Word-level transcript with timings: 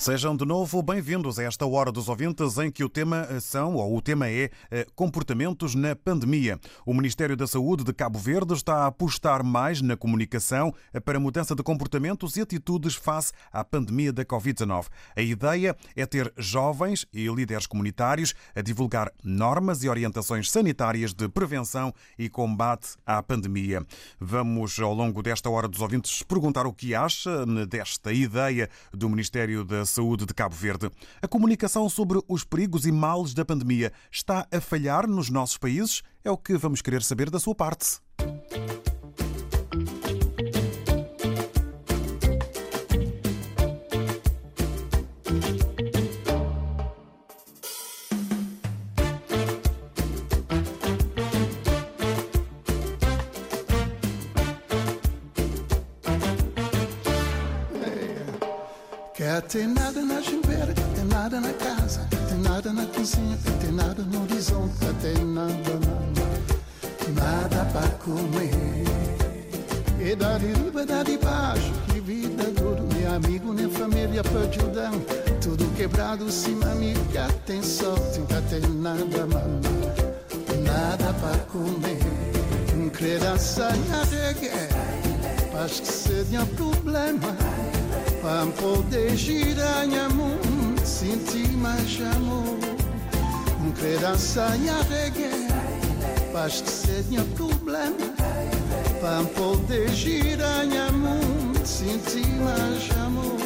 Sejam 0.00 0.34
de 0.34 0.46
novo 0.46 0.80
bem-vindos 0.80 1.38
a 1.38 1.42
esta 1.42 1.66
Hora 1.66 1.92
dos 1.92 2.08
Ouvintes, 2.08 2.56
em 2.56 2.70
que 2.70 2.82
o 2.82 2.88
tema 2.88 3.38
são, 3.38 3.74
ou 3.74 3.94
o 3.94 4.00
tema 4.00 4.30
é, 4.30 4.50
eh, 4.70 4.86
comportamentos 4.94 5.74
na 5.74 5.94
pandemia. 5.94 6.58
O 6.86 6.94
Ministério 6.94 7.36
da 7.36 7.46
Saúde 7.46 7.84
de 7.84 7.92
Cabo 7.92 8.18
Verde 8.18 8.54
está 8.54 8.76
a 8.76 8.86
apostar 8.86 9.44
mais 9.44 9.82
na 9.82 9.98
comunicação 9.98 10.74
eh, 10.94 11.00
para 11.00 11.20
mudança 11.20 11.54
de 11.54 11.62
comportamentos 11.62 12.34
e 12.38 12.40
atitudes 12.40 12.94
face 12.94 13.34
à 13.52 13.62
pandemia 13.62 14.10
da 14.10 14.24
Covid-19. 14.24 14.86
A 15.14 15.20
ideia 15.20 15.76
é 15.94 16.06
ter 16.06 16.32
jovens 16.38 17.04
e 17.12 17.28
líderes 17.28 17.66
comunitários 17.66 18.32
a 18.56 18.62
divulgar 18.62 19.12
normas 19.22 19.84
e 19.84 19.88
orientações 19.90 20.50
sanitárias 20.50 21.12
de 21.12 21.28
prevenção 21.28 21.92
e 22.18 22.30
combate 22.30 22.96
à 23.04 23.22
pandemia. 23.22 23.84
Vamos, 24.18 24.80
ao 24.80 24.94
longo 24.94 25.22
desta 25.22 25.50
Hora 25.50 25.68
dos 25.68 25.82
Ouvintes, 25.82 26.22
perguntar 26.22 26.66
o 26.66 26.72
que 26.72 26.94
acha 26.94 27.44
eh, 27.46 27.66
desta 27.66 28.14
ideia 28.14 28.66
do 28.94 29.06
Ministério 29.06 29.62
da 29.62 29.89
Saúde 29.90 30.24
de 30.24 30.32
Cabo 30.32 30.54
Verde. 30.54 30.90
A 31.20 31.28
comunicação 31.28 31.88
sobre 31.88 32.20
os 32.28 32.44
perigos 32.44 32.86
e 32.86 32.92
males 32.92 33.34
da 33.34 33.44
pandemia 33.44 33.92
está 34.10 34.46
a 34.50 34.60
falhar 34.60 35.06
nos 35.06 35.28
nossos 35.28 35.58
países? 35.58 36.02
É 36.24 36.30
o 36.30 36.38
que 36.38 36.56
vamos 36.56 36.80
querer 36.80 37.02
saber 37.02 37.30
da 37.30 37.40
sua 37.40 37.54
parte. 37.54 37.98
Criança 94.40 94.84
de 94.84 95.10
guerra, 95.10 96.44
acho 96.44 96.62
que 96.62 96.70
seria 96.70 97.22
problema. 97.36 97.96
Para 99.00 99.24
poder 99.34 99.88
girar 99.90 100.66
minha 100.66 100.90
mão, 100.92 101.20
sentir 101.64 102.26
mais 102.38 102.90
amor. 103.04 103.38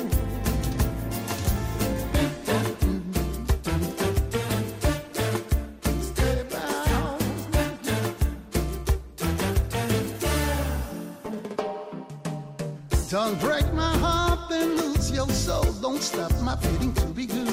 Don't 13.11 13.39
break 13.41 13.73
my 13.73 13.97
heart 13.99 14.51
and 14.51 14.77
lose 14.77 15.13
your 15.13 15.31
soul. 15.31 15.73
Don't 15.81 16.03
stop 16.03 16.33
my 16.43 16.57
feeling 16.57 16.93
to 16.95 17.07
be 17.15 17.27
good. 17.27 17.44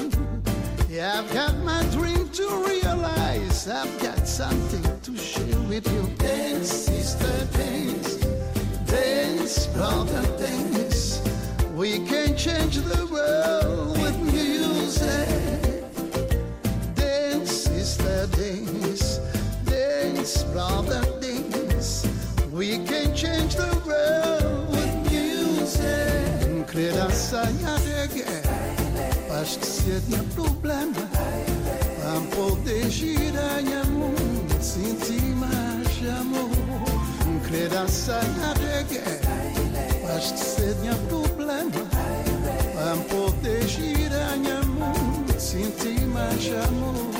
Yeah, 0.92 1.20
I've 1.20 1.32
got 1.32 1.56
my 1.60 1.82
dream 1.84 2.28
to 2.28 2.64
realize. 2.68 3.66
I've 3.66 3.98
got 4.02 4.28
something 4.28 5.00
to 5.00 5.16
share 5.16 5.58
with 5.60 5.90
you. 5.90 6.02
Dance, 6.18 6.70
sister, 6.70 7.46
dance. 7.56 8.16
Dance, 8.84 9.68
brother, 9.68 10.20
dance. 10.36 11.22
We 11.74 12.00
can 12.00 12.36
change 12.36 12.76
the 12.76 13.06
world 13.06 13.98
with 14.02 14.18
music. 14.34 15.28
Dance, 16.94 17.50
sister, 17.50 18.26
dance. 18.36 19.16
Dance, 19.64 20.44
brother, 20.52 21.02
dance. 21.22 22.06
We 22.52 22.84
can 22.84 23.16
change 23.16 23.56
the 23.56 23.82
world 23.86 24.68
with 24.68 25.10
music. 25.10 26.32
Acho 29.42 29.58
que 29.58 29.66
seria 29.66 30.22
problema. 30.34 30.92
Para 32.00 32.36
poder 32.36 32.88
girar 32.90 33.62
minha 33.62 33.84
mão, 33.84 34.14
sentir 34.60 35.22
mais 35.34 36.20
amor. 36.20 36.50
Criança 37.46 38.20
de 38.54 38.94
guerra, 38.94 40.16
acho 40.16 40.34
que 40.34 40.44
seria 40.44 40.94
problema. 41.08 41.70
Para 42.74 42.96
poder 43.08 43.66
girar 43.68 44.36
minha 44.38 44.62
mão, 44.62 44.94
sentir 45.38 46.00
mais 46.06 46.46
amor. 46.68 47.12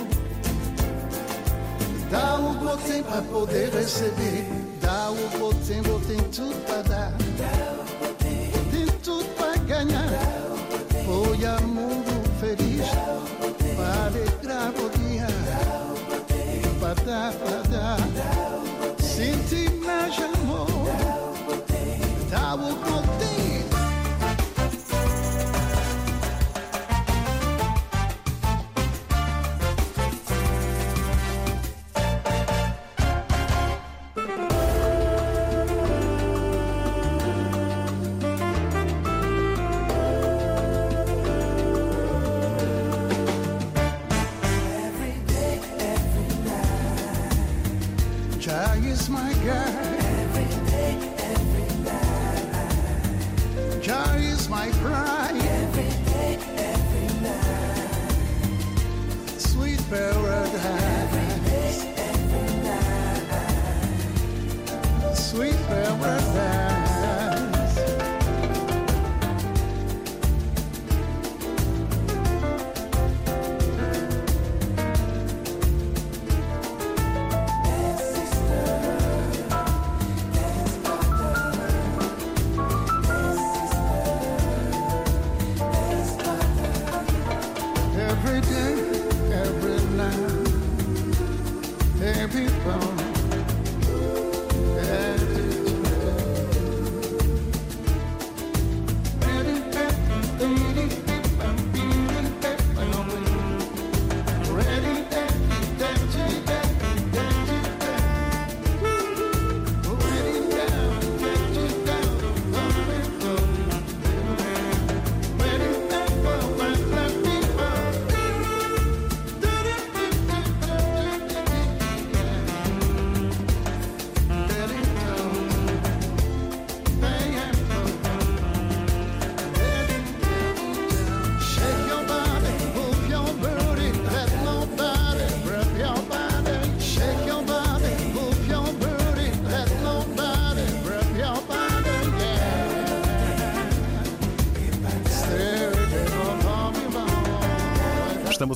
Dá 2.10 2.38
o 2.38 2.78
tenho 2.78 3.02
para 3.04 3.22
poder 3.22 3.70
receber. 3.70 4.46
Dá 4.80 5.10
o 5.10 5.38
eu 5.88 6.00
tenho 6.06 6.22
tudo 6.28 6.66
para 6.66 6.82
dar. 6.82 7.12
Tem 8.70 8.86
tudo 9.02 9.24
para 9.36 9.56
ganhar. 9.64 10.08
Foi 11.04 11.44
amor 11.46 11.71
Para 17.12 17.61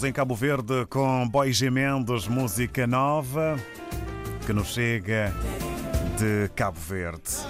em 0.06 0.12
Cabo 0.12 0.34
Verde 0.34 0.84
com 0.88 1.28
Boy 1.28 1.52
G. 1.52 1.70
Mendes, 1.70 2.28
música 2.28 2.86
nova 2.86 3.56
que 4.44 4.52
nos 4.52 4.68
chega 4.68 5.32
de 6.18 6.48
Cabo 6.54 6.78
Verde. 6.80 7.45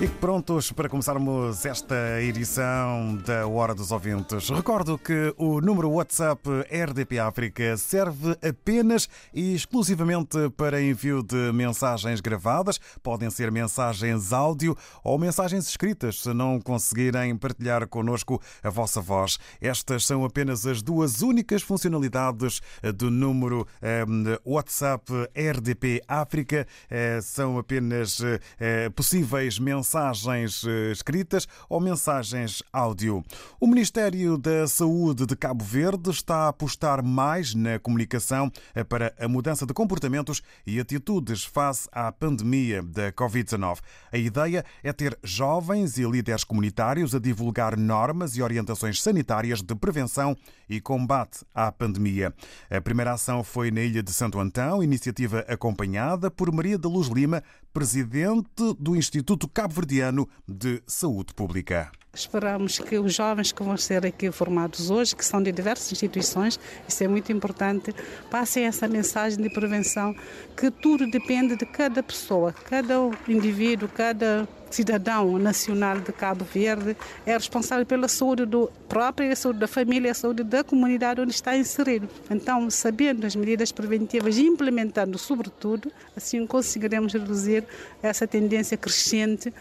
E 0.00 0.06
prontos 0.06 0.70
para 0.70 0.88
começarmos 0.88 1.66
esta 1.66 2.22
edição 2.22 3.16
da 3.26 3.48
Hora 3.48 3.74
dos 3.74 3.90
Ouvintes. 3.90 4.48
Recordo 4.48 4.96
que 4.96 5.34
o 5.36 5.60
número 5.60 5.90
WhatsApp 5.90 6.48
RDP 6.70 7.18
África 7.18 7.76
serve 7.76 8.36
apenas 8.40 9.08
e 9.34 9.56
exclusivamente 9.56 10.38
para 10.56 10.80
envio 10.80 11.20
de 11.20 11.50
mensagens 11.52 12.20
gravadas. 12.20 12.78
Podem 13.02 13.28
ser 13.28 13.50
mensagens 13.50 14.32
áudio 14.32 14.76
ou 15.02 15.18
mensagens 15.18 15.68
escritas, 15.68 16.20
se 16.20 16.32
não 16.32 16.60
conseguirem 16.60 17.36
partilhar 17.36 17.84
connosco 17.88 18.40
a 18.62 18.70
vossa 18.70 19.00
voz. 19.00 19.36
Estas 19.60 20.06
são 20.06 20.24
apenas 20.24 20.64
as 20.64 20.80
duas 20.80 21.22
únicas 21.22 21.60
funcionalidades 21.60 22.60
do 22.94 23.10
número 23.10 23.66
eh, 23.82 24.04
WhatsApp 24.44 25.10
RDP 25.34 26.02
África. 26.06 26.68
Eh, 26.88 27.18
são 27.20 27.58
apenas 27.58 28.20
eh, 28.60 28.90
possíveis 28.90 29.58
mensagens 29.58 29.87
mensagens 29.88 30.64
eh, 30.66 30.92
escritas 30.92 31.48
ou 31.66 31.80
mensagens 31.80 32.62
áudio. 32.70 33.24
O 33.58 33.66
Ministério 33.66 34.36
da 34.36 34.66
Saúde 34.68 35.24
de 35.24 35.34
Cabo 35.34 35.64
Verde 35.64 36.10
está 36.10 36.44
a 36.44 36.48
apostar 36.48 37.02
mais 37.02 37.54
na 37.54 37.78
comunicação 37.78 38.52
eh, 38.74 38.84
para 38.84 39.14
a 39.18 39.26
mudança 39.26 39.64
de 39.64 39.72
comportamentos 39.72 40.42
e 40.66 40.78
atitudes 40.78 41.42
face 41.42 41.88
à 41.90 42.12
pandemia 42.12 42.82
da 42.82 43.10
Covid-19. 43.12 43.78
A 44.12 44.18
ideia 44.18 44.62
é 44.82 44.92
ter 44.92 45.18
jovens 45.22 45.96
e 45.96 46.04
líderes 46.04 46.44
comunitários 46.44 47.14
a 47.14 47.18
divulgar 47.18 47.74
normas 47.74 48.36
e 48.36 48.42
orientações 48.42 49.02
sanitárias 49.02 49.62
de 49.62 49.74
prevenção 49.74 50.36
e 50.68 50.82
combate 50.82 51.46
à 51.54 51.72
pandemia. 51.72 52.34
A 52.68 52.80
primeira 52.80 53.14
ação 53.14 53.42
foi 53.42 53.70
na 53.70 53.80
Ilha 53.80 54.02
de 54.02 54.12
Santo 54.12 54.38
Antão, 54.38 54.82
iniciativa 54.82 55.46
acompanhada 55.48 56.30
por 56.30 56.52
Maria 56.52 56.76
da 56.76 56.90
Luz 56.90 57.08
Lima, 57.08 57.42
presidente 57.78 58.74
do 58.76 58.96
Instituto 58.96 59.46
Cabo-Verdiano 59.46 60.28
de 60.48 60.82
Saúde 60.84 61.32
Pública. 61.32 61.92
Esperamos 62.12 62.78
que 62.78 62.98
os 62.98 63.14
jovens 63.14 63.52
que 63.52 63.62
vão 63.62 63.76
ser 63.76 64.04
aqui 64.04 64.30
formados 64.32 64.90
hoje, 64.90 65.14
que 65.14 65.24
são 65.24 65.42
de 65.42 65.52
diversas 65.52 65.92
instituições, 65.92 66.58
isso 66.88 67.04
é 67.04 67.08
muito 67.08 67.30
importante, 67.30 67.94
passem 68.30 68.64
essa 68.64 68.88
mensagem 68.88 69.40
de 69.40 69.50
prevenção, 69.50 70.14
que 70.56 70.70
tudo 70.70 71.08
depende 71.08 71.54
de 71.54 71.64
cada 71.66 72.02
pessoa, 72.02 72.52
cada 72.52 72.94
indivíduo, 73.28 73.88
cada 73.88 74.48
cidadão 74.70 75.38
nacional 75.38 76.00
de 76.00 76.12
Cabo 76.12 76.44
Verde 76.44 76.96
é 77.24 77.32
responsável 77.32 77.86
pela 77.86 78.08
saúde 78.08 78.44
do 78.44 78.70
próprio, 78.88 79.30
a 79.30 79.36
saúde 79.36 79.60
da 79.60 79.68
família, 79.68 80.10
a 80.10 80.14
saúde 80.14 80.42
da 80.42 80.64
comunidade 80.64 81.20
onde 81.20 81.32
está 81.32 81.56
inserido. 81.56 82.08
Então, 82.30 82.68
sabendo 82.70 83.26
as 83.26 83.36
medidas 83.36 83.72
preventivas 83.72 84.36
e 84.36 84.42
implementando, 84.42 85.18
sobretudo, 85.18 85.90
assim 86.16 86.46
conseguiremos 86.46 87.12
reduzir 87.12 87.64
essa 88.02 88.26
tendência 88.26 88.76
crescente 88.76 89.52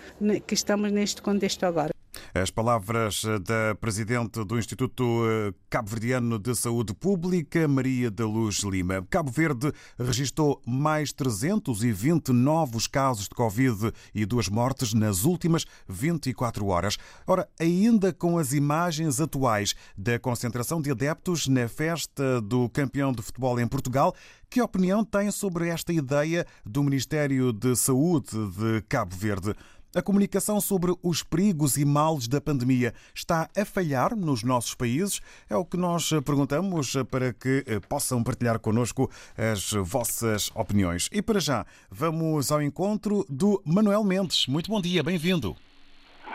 que 0.46 0.54
estamos 0.54 0.92
neste 0.92 1.22
contexto 1.22 1.64
agora. 1.66 1.97
As 2.34 2.50
palavras 2.50 3.24
da 3.44 3.76
Presidente 3.76 4.44
do 4.44 4.58
Instituto 4.58 5.04
eh, 5.26 5.54
Cabo-Verdiano 5.70 6.38
de 6.38 6.56
Saúde 6.56 6.94
Pública, 6.94 7.68
Maria 7.68 8.12
da 8.12 8.26
Luz 8.26 8.60
Lima. 8.60 9.06
Cabo 9.10 9.32
Verde 9.32 9.72
registrou 9.98 10.62
mais 10.66 11.12
320 11.12 12.32
novos 12.32 12.88
casos 12.88 13.26
de 13.26 13.36
Covid 13.36 13.92
e 14.14 14.26
duas 14.26 14.50
mortes 14.50 14.94
nas 14.94 15.24
últimas 15.24 15.66
24 15.88 16.66
horas. 16.68 16.98
Ora, 17.26 17.48
ainda 17.60 18.14
com 18.14 18.38
as 18.38 18.54
imagens 18.54 19.20
atuais 19.20 19.76
da 19.98 20.20
concentração 20.20 20.82
de 20.82 20.92
adeptos 20.92 21.48
na 21.48 21.68
festa 21.68 22.42
do 22.42 22.70
campeão 22.70 23.12
de 23.12 23.22
futebol 23.22 23.60
em 23.60 23.68
Portugal, 23.68 24.16
que 24.50 24.62
opinião 24.62 25.04
tem 25.04 25.30
sobre 25.30 25.68
esta 25.68 25.92
ideia 25.92 26.46
do 26.66 26.82
Ministério 26.82 27.52
de 27.52 27.76
Saúde 27.76 28.32
de 28.32 28.82
Cabo 28.88 29.16
Verde? 29.16 29.54
A 29.96 30.02
comunicação 30.02 30.60
sobre 30.60 30.94
os 31.02 31.24
perigos 31.24 31.78
e 31.78 31.86
males 31.86 32.28
da 32.28 32.42
pandemia 32.42 32.94
está 33.16 33.50
a 33.58 33.64
falhar 33.64 34.16
nos 34.18 34.44
nossos 34.44 34.76
países? 34.76 35.22
É 35.50 35.56
o 35.56 35.64
que 35.64 35.78
nós 35.78 36.10
perguntamos 36.26 36.94
para 37.10 37.32
que 37.32 37.64
eh, 37.66 37.80
possam 37.88 38.22
partilhar 38.22 38.60
connosco 38.60 39.10
as 39.38 39.72
vossas 39.72 40.52
opiniões. 40.54 41.10
E 41.12 41.22
para 41.22 41.40
já, 41.40 41.66
vamos 41.90 42.52
ao 42.52 42.62
encontro 42.62 43.26
do 43.30 43.62
Manuel 43.66 44.04
Mendes. 44.04 44.46
Muito 44.46 44.70
bom 44.70 44.82
dia, 44.82 45.02
bem-vindo. 45.02 45.56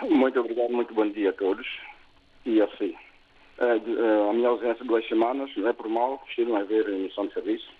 Muito 0.09 0.41
obrigado, 0.41 0.73
muito 0.73 0.95
bom 0.95 1.09
dia 1.11 1.29
a 1.29 1.33
todos. 1.35 1.67
E 2.47 2.61
assim, 2.63 2.95
eh, 3.59 3.77
eh, 3.77 4.31
a 4.31 4.33
minha 4.33 4.49
ausência 4.49 4.83
de 4.83 4.89
duas 4.89 5.07
semanas 5.07 5.51
não 5.59 5.69
é 5.69 5.75
por 5.75 5.89
mal, 5.89 6.25
estive 6.27 6.57
a 6.57 6.65
ver 6.65 6.89
emissão 6.89 7.27
de 7.27 7.35
serviço. 7.35 7.71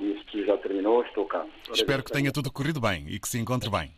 Isso 0.00 0.44
já 0.46 0.56
terminou, 0.56 1.02
estou 1.02 1.26
cá. 1.26 1.44
Espero 1.70 2.02
que 2.02 2.10
tenha 2.10 2.32
tudo 2.32 2.50
corrido 2.50 2.80
bem 2.80 3.04
e 3.08 3.18
que 3.18 3.28
se 3.28 3.38
encontre 3.38 3.68
bem. 3.68 3.90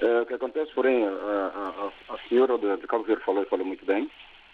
Uh, 0.00 0.22
o 0.22 0.26
que 0.26 0.34
acontece, 0.34 0.72
porém, 0.74 1.04
a, 1.04 1.10
a, 1.10 2.14
a 2.14 2.18
senhora 2.28 2.56
de, 2.56 2.76
de, 2.76 2.86
Cabo 2.86 3.02
Verde 3.02 3.24
falou, 3.24 3.44
falou 3.46 3.66
muito 3.66 3.84
bem, 3.84 4.08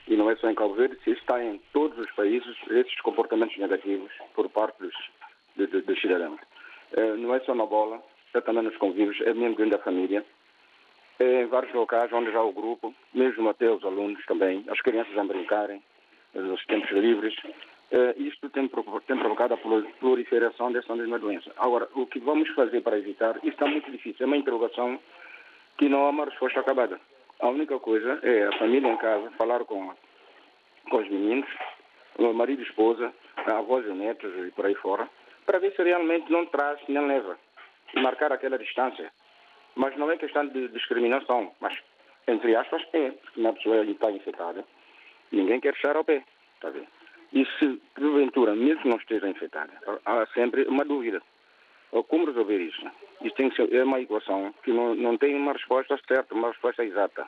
e 0.08 0.16
não 0.16 0.30
é 0.30 0.36
só 0.36 0.48
em 0.48 0.54
Cabo 0.54 0.74
Verde, 0.74 0.98
se 1.04 1.10
está 1.10 1.42
em 1.42 1.60
todos 1.72 1.98
os 1.98 2.10
países 2.12 2.56
esses 2.70 2.98
comportamentos 3.02 3.56
negativos 3.58 4.10
por 4.34 4.48
parte 4.48 4.78
dos, 4.78 4.94
de, 5.54 5.66
dos 5.82 6.00
cidadãos. 6.00 6.40
Uh, 6.96 7.16
não 7.18 7.34
é 7.34 7.40
só 7.40 7.54
na 7.54 7.66
bola, 7.66 8.02
é 8.32 8.40
também 8.40 8.62
nos 8.62 8.76
convívios, 8.78 9.20
é 9.20 9.34
mesmo 9.34 9.54
dentro 9.56 9.76
da 9.76 9.84
família. 9.84 10.24
É 11.18 11.42
em 11.42 11.46
vários 11.46 11.72
locais 11.74 12.12
onde 12.12 12.32
já 12.32 12.42
o 12.42 12.52
grupo, 12.52 12.94
mesmo 13.12 13.48
até 13.48 13.70
os 13.70 13.84
alunos 13.84 14.24
também, 14.26 14.64
as 14.68 14.80
crianças 14.80 15.16
a 15.16 15.24
brincarem, 15.24 15.82
nos 16.34 16.64
tempos 16.64 16.90
livres. 16.90 17.34
Uh, 17.92 18.14
isto 18.16 18.48
tem, 18.48 18.66
tem, 18.68 19.18
provocado 19.18 19.54
a 19.54 19.58
proliferação 20.00 20.72
dessa 20.72 20.96
mesma 20.96 21.18
doença. 21.18 21.52
Agora, 21.58 21.86
o 21.94 22.06
que 22.06 22.18
vamos 22.18 22.48
fazer 22.54 22.80
para 22.80 22.98
evitar? 22.98 23.36
Isso 23.38 23.50
está 23.50 23.66
muito 23.66 23.90
difícil. 23.90 24.24
É 24.24 24.26
uma 24.26 24.38
interrogação 24.38 24.98
que 25.78 25.88
não 25.88 26.06
há 26.06 26.10
uma 26.10 26.24
resposta 26.24 26.60
acabada. 26.60 27.00
A 27.40 27.48
única 27.48 27.78
coisa 27.78 28.20
é 28.22 28.44
a 28.44 28.58
família 28.58 28.88
em 28.88 28.96
casa 28.96 29.30
falar 29.32 29.64
com, 29.64 29.92
com 30.88 30.96
os 30.96 31.08
meninos, 31.08 31.48
o 32.18 32.32
marido 32.32 32.62
e 32.62 32.64
esposa, 32.64 33.12
avós 33.46 33.84
e 33.86 33.90
netos 33.90 34.32
e 34.46 34.50
por 34.52 34.66
aí 34.66 34.74
fora, 34.76 35.08
para 35.44 35.58
ver 35.58 35.74
se 35.74 35.82
realmente 35.82 36.30
não 36.30 36.46
traz 36.46 36.80
nem 36.88 37.06
leva. 37.06 37.38
E 37.94 38.00
marcar 38.00 38.32
aquela 38.32 38.58
distância. 38.58 39.12
Mas 39.74 39.96
não 39.96 40.10
é 40.10 40.16
questão 40.16 40.46
de 40.46 40.68
discriminação, 40.68 41.52
mas, 41.60 41.76
entre 42.28 42.54
aspas, 42.54 42.82
é, 42.92 43.10
porque 43.10 43.40
uma 43.40 43.52
pessoa 43.52 43.84
está 43.84 44.10
infectada, 44.10 44.64
ninguém 45.32 45.60
quer 45.60 45.74
fechar 45.74 45.96
ao 45.96 46.04
pé, 46.04 46.22
está? 46.54 46.72
E 47.32 47.44
se, 47.58 47.82
porventura, 47.96 48.54
mesmo 48.54 48.90
não 48.90 48.96
esteja 48.96 49.28
infectada, 49.28 49.72
há 50.06 50.24
sempre 50.26 50.64
uma 50.64 50.84
dúvida. 50.84 51.20
Como 52.08 52.26
resolver 52.26 52.58
isso? 52.58 52.82
Tem 53.30 53.50
é 53.70 53.84
uma 53.84 54.00
equação 54.00 54.54
que 54.62 54.72
não, 54.72 54.94
não 54.94 55.16
tem 55.16 55.34
uma 55.34 55.52
resposta 55.52 55.98
certa, 56.06 56.34
uma 56.34 56.48
resposta 56.48 56.84
exata. 56.84 57.26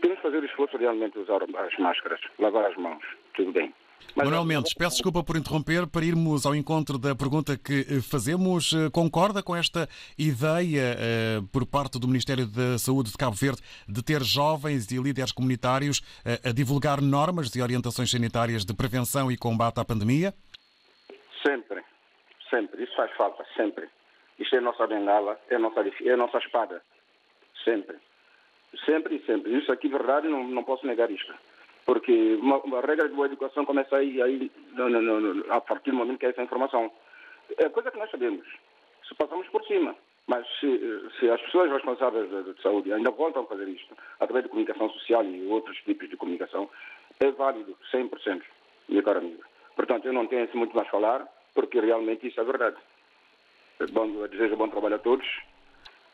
Temos 0.00 0.16
que 0.18 0.22
fazer 0.22 0.42
o 0.42 0.46
esforço 0.46 0.76
de 0.78 0.84
realmente 0.84 1.18
usar 1.18 1.40
as 1.42 1.78
máscaras, 1.78 2.20
lavar 2.38 2.66
as 2.66 2.76
mãos, 2.76 3.02
tudo 3.34 3.52
bem. 3.52 3.72
Mas 4.14 4.26
Manuel 4.26 4.44
Mendes, 4.44 4.74
peço 4.74 4.96
desculpa 4.96 5.22
por 5.22 5.36
interromper, 5.36 5.86
para 5.86 6.04
irmos 6.04 6.46
ao 6.46 6.54
encontro 6.54 6.98
da 6.98 7.14
pergunta 7.14 7.56
que 7.56 7.80
eh, 7.80 8.00
fazemos. 8.00 8.72
Eh, 8.72 8.90
concorda 8.90 9.42
com 9.42 9.54
esta 9.54 9.88
ideia 10.18 10.96
eh, 10.98 11.40
por 11.52 11.66
parte 11.66 11.98
do 11.98 12.06
Ministério 12.06 12.46
da 12.46 12.78
Saúde 12.78 13.10
de 13.10 13.18
Cabo 13.18 13.36
Verde 13.36 13.60
de 13.88 14.02
ter 14.02 14.22
jovens 14.22 14.90
e 14.90 14.98
líderes 14.98 15.32
comunitários 15.32 16.00
a 16.44 16.52
divulgar 16.52 17.00
normas 17.00 17.54
e 17.54 17.62
orientações 17.62 18.10
sanitárias 18.10 18.64
de 18.64 18.74
prevenção 18.74 19.30
e 19.30 19.36
combate 19.36 19.78
à 19.78 19.84
pandemia? 19.84 20.32
Sempre, 21.46 21.82
sempre. 22.50 22.82
Isso 22.82 22.94
faz 22.96 23.14
falta, 23.16 23.44
sempre. 23.56 23.88
Isto 24.38 24.56
é 24.56 24.60
nossa 24.60 24.86
bengala, 24.86 25.38
é 25.50 25.58
nossa, 25.58 25.80
é 25.80 26.16
nossa 26.16 26.38
espada. 26.38 26.82
Sempre. 27.64 27.96
Sempre 28.84 29.16
e 29.16 29.26
sempre. 29.26 29.56
Isso 29.56 29.72
aqui, 29.72 29.88
verdade, 29.88 30.28
não, 30.28 30.44
não 30.44 30.62
posso 30.62 30.86
negar 30.86 31.10
isto. 31.10 31.34
Porque 31.84 32.34
uma, 32.40 32.58
uma 32.58 32.80
regra 32.80 33.08
de 33.08 33.14
boa 33.14 33.26
educação 33.26 33.64
começa 33.64 33.96
aí, 33.96 34.20
aí 34.20 34.52
no, 34.72 34.88
no, 34.88 35.20
no, 35.20 35.52
a 35.52 35.60
partir 35.60 35.90
do 35.90 35.96
momento 35.96 36.18
que 36.18 36.26
é 36.26 36.30
essa 36.30 36.42
informação. 36.42 36.92
É 37.56 37.68
coisa 37.68 37.90
que 37.90 37.98
nós 37.98 38.10
sabemos. 38.10 38.46
Se 39.08 39.14
passamos 39.14 39.48
por 39.48 39.64
cima. 39.64 39.96
Mas 40.28 40.46
se, 40.60 41.10
se 41.18 41.30
as 41.30 41.40
pessoas 41.40 41.72
responsáveis 41.72 42.28
de, 42.28 42.52
de, 42.52 42.62
saúde 42.62 42.92
ainda 42.92 43.10
voltam 43.10 43.42
a 43.42 43.46
fazer 43.46 43.66
isto, 43.66 43.96
através 44.20 44.44
de 44.44 44.50
comunicação 44.50 44.90
social 44.90 45.24
e 45.24 45.46
outros 45.46 45.78
tipos 45.78 46.06
de 46.10 46.18
comunicação, 46.18 46.68
é 47.18 47.30
válido, 47.30 47.74
100%, 47.90 48.42
minha 48.90 49.02
cara 49.02 49.20
amiga. 49.20 49.42
Portanto, 49.74 50.04
eu 50.04 50.12
não 50.12 50.26
tenho 50.26 50.44
assim 50.44 50.58
muito 50.58 50.76
mais 50.76 50.86
a 50.86 50.90
falar, 50.90 51.26
porque 51.54 51.80
realmente 51.80 52.28
isso 52.28 52.38
é 52.38 52.44
verdade. 52.44 52.76
Bom, 53.92 54.26
desejo 54.26 54.56
bom 54.56 54.68
trabalho 54.68 54.96
a 54.96 54.98
todos 54.98 55.26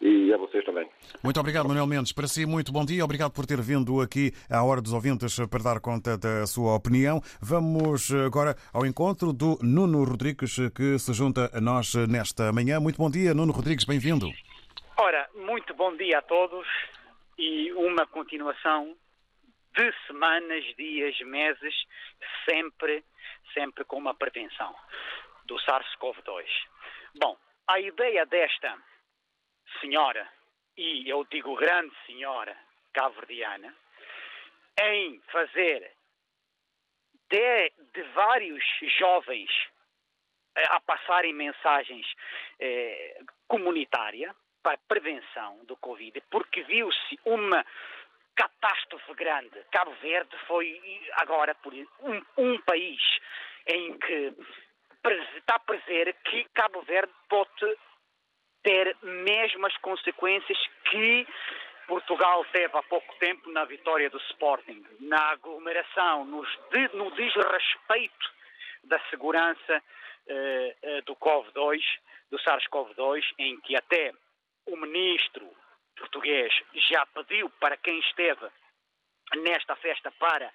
e 0.00 0.32
a 0.34 0.36
vocês 0.36 0.62
também. 0.64 0.86
Muito 1.22 1.40
obrigado, 1.40 1.66
Manuel 1.66 1.86
Mendes. 1.86 2.12
Para 2.12 2.26
si, 2.26 2.44
muito 2.44 2.70
bom 2.70 2.84
dia. 2.84 3.02
Obrigado 3.04 3.32
por 3.32 3.46
ter 3.46 3.60
vindo 3.62 4.02
aqui 4.02 4.32
à 4.50 4.62
Hora 4.62 4.82
dos 4.82 4.92
Ouvintes 4.92 5.38
para 5.48 5.62
dar 5.62 5.80
conta 5.80 6.18
da 6.18 6.46
sua 6.46 6.74
opinião. 6.76 7.20
Vamos 7.40 8.12
agora 8.12 8.54
ao 8.72 8.84
encontro 8.84 9.32
do 9.32 9.58
Nuno 9.62 10.04
Rodrigues, 10.04 10.56
que 10.76 10.98
se 10.98 11.14
junta 11.14 11.50
a 11.54 11.60
nós 11.60 11.94
nesta 12.06 12.52
manhã. 12.52 12.78
Muito 12.80 12.98
bom 12.98 13.10
dia, 13.10 13.32
Nuno 13.32 13.52
Rodrigues, 13.52 13.86
bem-vindo. 13.86 14.26
Ora, 14.98 15.28
muito 15.34 15.72
bom 15.74 15.96
dia 15.96 16.18
a 16.18 16.22
todos 16.22 16.66
e 17.38 17.72
uma 17.72 18.06
continuação 18.06 18.94
de 19.74 19.92
semanas, 20.06 20.64
dias, 20.76 21.18
meses, 21.20 21.74
sempre, 22.48 23.02
sempre 23.54 23.84
com 23.84 23.96
uma 23.96 24.14
prevenção 24.14 24.74
do 25.46 25.56
SARS-CoV-2. 25.56 26.44
Bom, 27.18 27.36
a 27.66 27.80
ideia 27.80 28.26
desta 28.26 28.76
senhora, 29.80 30.28
e 30.76 31.08
eu 31.08 31.24
digo 31.24 31.56
grande 31.56 31.94
senhora 32.06 32.56
cabo-verdiana, 32.92 33.74
em 34.80 35.20
fazer 35.32 35.92
de, 37.30 37.72
de, 37.92 38.02
vários 38.14 38.62
jovens 38.98 39.50
a 40.56 40.80
passarem 40.80 41.32
mensagens 41.32 42.06
eh, 42.60 43.20
comunitária 43.48 44.34
para 44.62 44.78
prevenção 44.88 45.64
do 45.64 45.76
Covid, 45.76 46.22
porque 46.30 46.62
viu-se 46.62 47.18
uma 47.24 47.64
catástrofe 48.34 49.14
grande. 49.14 49.62
Cabo 49.70 49.92
Verde 50.00 50.36
foi 50.46 50.80
agora 51.12 51.56
um, 52.00 52.22
um 52.36 52.60
país 52.62 53.00
em 53.66 53.98
que 53.98 54.34
está 55.12 55.56
a 55.56 55.58
prever 55.58 56.14
que 56.24 56.44
Cabo 56.54 56.82
Verde 56.82 57.12
pode 57.28 57.76
ter 58.62 58.96
mesmo 59.02 59.66
as 59.66 59.76
consequências 59.78 60.58
que 60.90 61.26
Portugal 61.86 62.44
teve 62.46 62.76
há 62.76 62.82
pouco 62.84 63.14
tempo 63.16 63.50
na 63.50 63.64
vitória 63.64 64.08
do 64.08 64.18
Sporting, 64.30 64.84
na 65.00 65.32
aglomeração, 65.32 66.24
nos, 66.24 66.48
no 66.94 67.10
desrespeito 67.10 68.32
da 68.84 68.98
segurança 69.10 69.82
eh, 70.26 70.76
eh 70.82 71.02
do 71.02 71.14
COV-2, 71.16 71.82
do 72.30 72.38
SARS-CoV-2, 72.38 73.22
em 73.38 73.60
que 73.60 73.76
até 73.76 74.12
o 74.66 74.76
ministro 74.76 75.46
português 75.96 76.52
já 76.88 77.04
pediu 77.06 77.50
para 77.60 77.76
quem 77.76 77.98
esteve 77.98 78.46
nesta 79.36 79.76
festa 79.76 80.10
para 80.12 80.50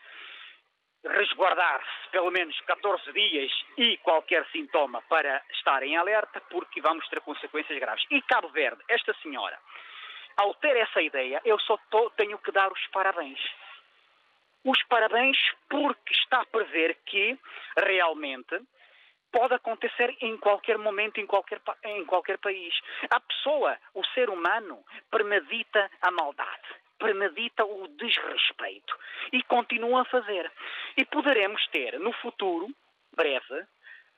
resguardar-se 1.05 2.09
pelo 2.11 2.31
menos 2.31 2.59
14 2.61 3.11
dias 3.13 3.51
e 3.77 3.97
qualquer 3.97 4.45
sintoma 4.51 5.01
para 5.03 5.41
estar 5.51 5.83
em 5.83 5.95
alerta, 5.95 6.41
porque 6.49 6.81
vamos 6.81 7.07
ter 7.07 7.21
consequências 7.21 7.79
graves. 7.79 8.05
E 8.11 8.21
Cabo 8.23 8.49
Verde, 8.49 8.83
esta 8.87 9.13
senhora, 9.21 9.57
ao 10.37 10.53
ter 10.55 10.75
essa 10.77 11.01
ideia, 11.01 11.41
eu 11.45 11.59
só 11.59 11.77
tô, 11.89 12.09
tenho 12.11 12.37
que 12.39 12.51
dar 12.51 12.71
os 12.71 12.87
parabéns. 12.87 13.39
Os 14.65 14.81
parabéns 14.83 15.37
porque 15.69 16.13
está 16.13 16.41
a 16.41 16.45
prever 16.45 16.97
que 17.05 17.37
realmente 17.77 18.59
pode 19.31 19.53
acontecer 19.53 20.15
em 20.21 20.37
qualquer 20.37 20.77
momento, 20.77 21.19
em 21.19 21.25
qualquer, 21.25 21.61
em 21.83 22.05
qualquer 22.05 22.37
país. 22.39 22.73
A 23.09 23.19
pessoa, 23.19 23.77
o 23.93 24.03
ser 24.07 24.29
humano, 24.29 24.83
premedita 25.09 25.89
a 26.01 26.11
maldade 26.11 26.78
premedita 26.99 27.65
o 27.65 27.87
desrespeito 27.87 28.95
e 29.31 29.41
continua 29.43 30.01
a 30.01 30.05
fazer. 30.05 30.51
E 30.97 31.05
poderemos 31.05 31.65
ter 31.67 31.99
no 31.99 32.11
futuro, 32.13 32.67
breve, 33.15 33.65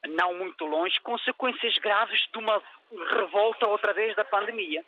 não 0.09 0.33
muito 0.33 0.65
longe, 0.65 1.00
consequências 1.01 1.77
graves 1.77 2.19
de 2.33 2.39
uma 2.39 2.61
revolta 3.11 3.67
outra 3.67 3.93
vez 3.93 4.15
da 4.15 4.25
pandemia. 4.25 4.83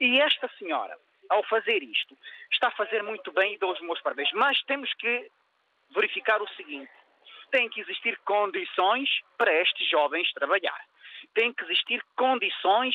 E 0.00 0.20
esta 0.20 0.48
senhora, 0.58 0.98
ao 1.28 1.42
fazer 1.44 1.82
isto, 1.82 2.16
está 2.50 2.68
a 2.68 2.72
fazer 2.72 3.02
muito 3.02 3.30
bem 3.32 3.54
e 3.54 3.58
dou 3.58 3.72
os 3.72 3.80
meus 3.80 4.00
parabéns. 4.00 4.32
Mas 4.32 4.60
temos 4.64 4.92
que 4.94 5.30
verificar 5.94 6.40
o 6.40 6.48
seguinte: 6.54 6.90
tem 7.50 7.68
que 7.68 7.80
existir 7.80 8.18
condições 8.24 9.08
para 9.36 9.52
estes 9.52 9.88
jovens 9.88 10.32
trabalhar. 10.32 10.80
Tem 11.34 11.52
que 11.52 11.64
existir 11.64 12.02
condições 12.16 12.94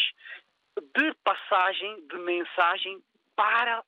de 0.96 1.14
passagem 1.24 2.08
de 2.08 2.18
mensagem 2.18 3.02
para 3.36 3.84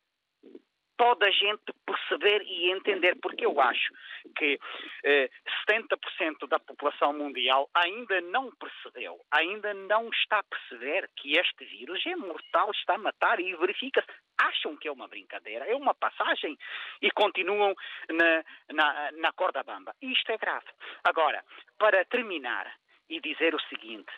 toda 1.02 1.28
a 1.28 1.32
gente 1.32 1.74
perceber 1.84 2.44
e 2.44 2.70
entender, 2.70 3.18
porque 3.20 3.44
eu 3.44 3.60
acho 3.60 3.92
que 4.38 4.60
eh, 5.04 5.32
70% 5.68 6.48
da 6.48 6.60
população 6.60 7.12
mundial 7.12 7.68
ainda 7.74 8.22
não 8.22 8.52
percebeu, 8.52 9.20
ainda 9.32 9.74
não 9.74 10.10
está 10.10 10.38
a 10.38 10.44
perceber 10.44 11.10
que 11.16 11.40
este 11.40 11.66
vírus 11.66 12.06
é 12.06 12.16
mortal, 12.16 12.70
está 12.70 12.94
a 12.94 13.00
matar 13.00 13.40
e 13.40 13.56
verifica-se. 13.56 14.08
Acham 14.40 14.78
que 14.78 14.88
é 14.88 14.92
uma 14.92 15.08
brincadeira, 15.08 15.66
é 15.66 15.76
uma 15.76 15.96
passagem 15.96 16.56
e 17.02 17.10
continuam 17.10 17.74
na, 18.08 18.44
na, 18.72 19.12
na 19.14 19.32
corda 19.32 19.64
bamba. 19.64 19.96
Isto 20.04 20.32
é 20.34 20.38
grave. 20.38 20.68
Agora, 21.04 21.44
para 21.80 22.06
terminar 22.06 22.72
e 23.10 23.20
dizer 23.20 23.56
o 23.56 23.62
seguinte, 23.62 24.12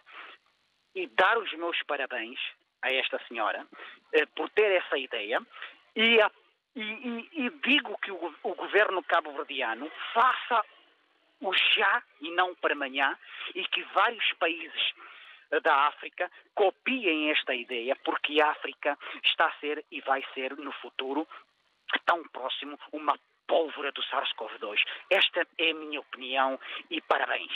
e 0.94 1.08
dar 1.08 1.38
os 1.38 1.52
meus 1.54 1.82
parabéns 1.84 2.40
a 2.82 2.94
esta 2.94 3.22
senhora 3.30 3.66
eh, 4.12 4.26
por 4.36 4.50
ter 4.50 4.70
essa 4.70 4.98
ideia 4.98 5.40
e 5.96 6.20
a 6.20 6.30
e, 6.76 6.82
e, 6.82 7.46
e 7.46 7.50
digo 7.64 7.98
que 8.00 8.12
o, 8.12 8.36
o 8.44 8.56
governo 8.56 9.04
cabo-verdiano 9.04 9.92
faça 10.14 10.64
o 11.42 11.54
já 11.76 12.02
e 12.22 12.32
não 12.32 12.56
para 12.56 12.74
amanhã 12.74 13.18
e 13.54 13.64
que 13.66 13.84
vários 13.94 14.32
países 14.34 14.94
da 15.62 15.88
África 15.88 16.32
copiem 16.56 17.30
esta 17.30 17.54
ideia, 17.54 17.96
porque 18.04 18.42
a 18.42 18.50
África 18.52 18.98
está 19.24 19.48
a 19.48 19.60
ser 19.60 19.86
e 19.92 20.02
vai 20.02 20.24
ser 20.34 20.58
no 20.58 20.72
futuro 20.74 21.28
tão 22.06 22.24
próximo 22.30 22.80
uma 22.92 23.18
pólvora 23.46 23.92
do 23.92 24.02
SARS-CoV-2. 24.04 24.80
Esta 25.10 25.46
é 25.58 25.72
a 25.72 25.76
minha 25.76 26.00
opinião 26.00 26.60
e 26.90 27.02
parabéns. 27.02 27.52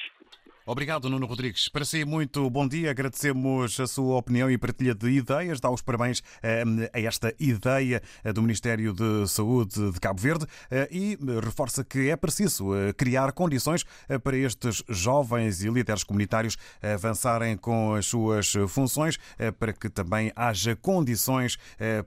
Obrigado, 0.69 1.09
Nuno 1.09 1.25
Rodrigues. 1.25 1.69
Para 1.69 1.85
si, 1.85 2.03
muito 2.03 2.49
bom 2.49 2.67
dia. 2.67 2.91
Agradecemos 2.91 3.79
a 3.79 3.87
sua 3.87 4.17
opinião 4.17 4.51
e 4.51 4.57
partilha 4.57 4.93
de 4.93 5.09
ideias. 5.11 5.61
Dá 5.61 5.71
os 5.71 5.81
parabéns 5.81 6.21
eh, 6.43 6.65
a 6.91 6.99
esta 6.99 7.33
ideia 7.39 8.01
eh, 8.21 8.33
do 8.33 8.41
Ministério 8.41 8.91
de 8.91 9.25
Saúde 9.29 9.93
de 9.93 9.97
Cabo 10.01 10.19
Verde 10.19 10.45
eh, 10.69 10.89
e 10.91 11.17
reforça 11.41 11.85
que 11.85 12.09
é 12.09 12.17
preciso 12.17 12.71
criar 12.97 13.31
condições 13.31 13.85
para 14.21 14.35
estes 14.35 14.83
jovens 14.89 15.63
e 15.63 15.69
líderes 15.69 16.03
comunitários 16.03 16.57
avançarem 16.81 17.55
com 17.55 17.93
as 17.93 18.05
suas 18.05 18.51
funções, 18.67 19.17
para 19.57 19.71
que 19.71 19.89
também 19.89 20.33
haja 20.35 20.75
condições 20.75 21.57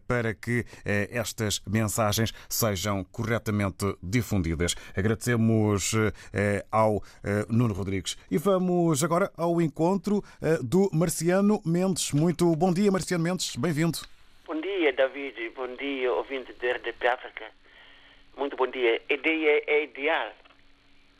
para 0.06 0.34
que 0.34 0.66
estas 0.84 1.62
mensagens 1.66 2.32
sejam 2.48 3.04
corretamente 3.04 3.96
difundidas. 4.02 4.74
Agradecemos 4.94 5.92
ao 6.70 7.02
Nuno 7.48 7.72
Rodrigues. 7.72 8.16
E 8.30 8.38
vamos 8.52 9.04
agora 9.04 9.30
ao 9.36 9.60
encontro 9.60 10.24
eh, 10.42 10.58
do 10.60 10.90
Marciano 10.92 11.62
Mendes. 11.64 12.10
Muito 12.12 12.44
bom 12.56 12.72
dia, 12.74 12.90
Marciano 12.90 13.22
Mendes, 13.22 13.54
bem-vindo. 13.54 13.98
Bom 14.44 14.60
dia, 14.60 14.92
David. 14.92 15.50
Bom 15.50 15.68
dia, 15.76 16.12
ouvinte 16.12 16.52
da 16.54 16.72
RDP 16.72 17.06
África. 17.06 17.44
Muito 18.36 18.56
bom 18.56 18.66
dia. 18.66 19.00
A 19.08 19.12
ideia 19.12 19.62
é 19.68 19.84
ideal. 19.84 20.32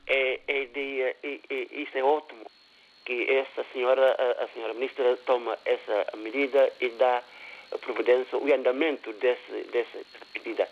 É, 0.09 0.41
a 0.49 0.53
ideia, 0.53 1.17
é, 1.23 1.41
é, 1.49 1.67
isso 1.71 1.97
é 1.97 2.03
ótimo. 2.03 2.45
Que 3.05 3.31
essa 3.31 3.65
senhora, 3.73 4.17
a, 4.19 4.45
a 4.45 4.49
senhora 4.49 4.75
ministra, 4.75 5.17
toma 5.19 5.57
essa 5.65 6.17
medida 6.17 6.73
e 6.81 6.89
dá 6.89 7.23
providência, 7.79 8.39
o 8.39 8.53
andamento 8.53 9.13
desse, 9.13 9.71
dessa 9.71 9.99
medida. 10.35 10.69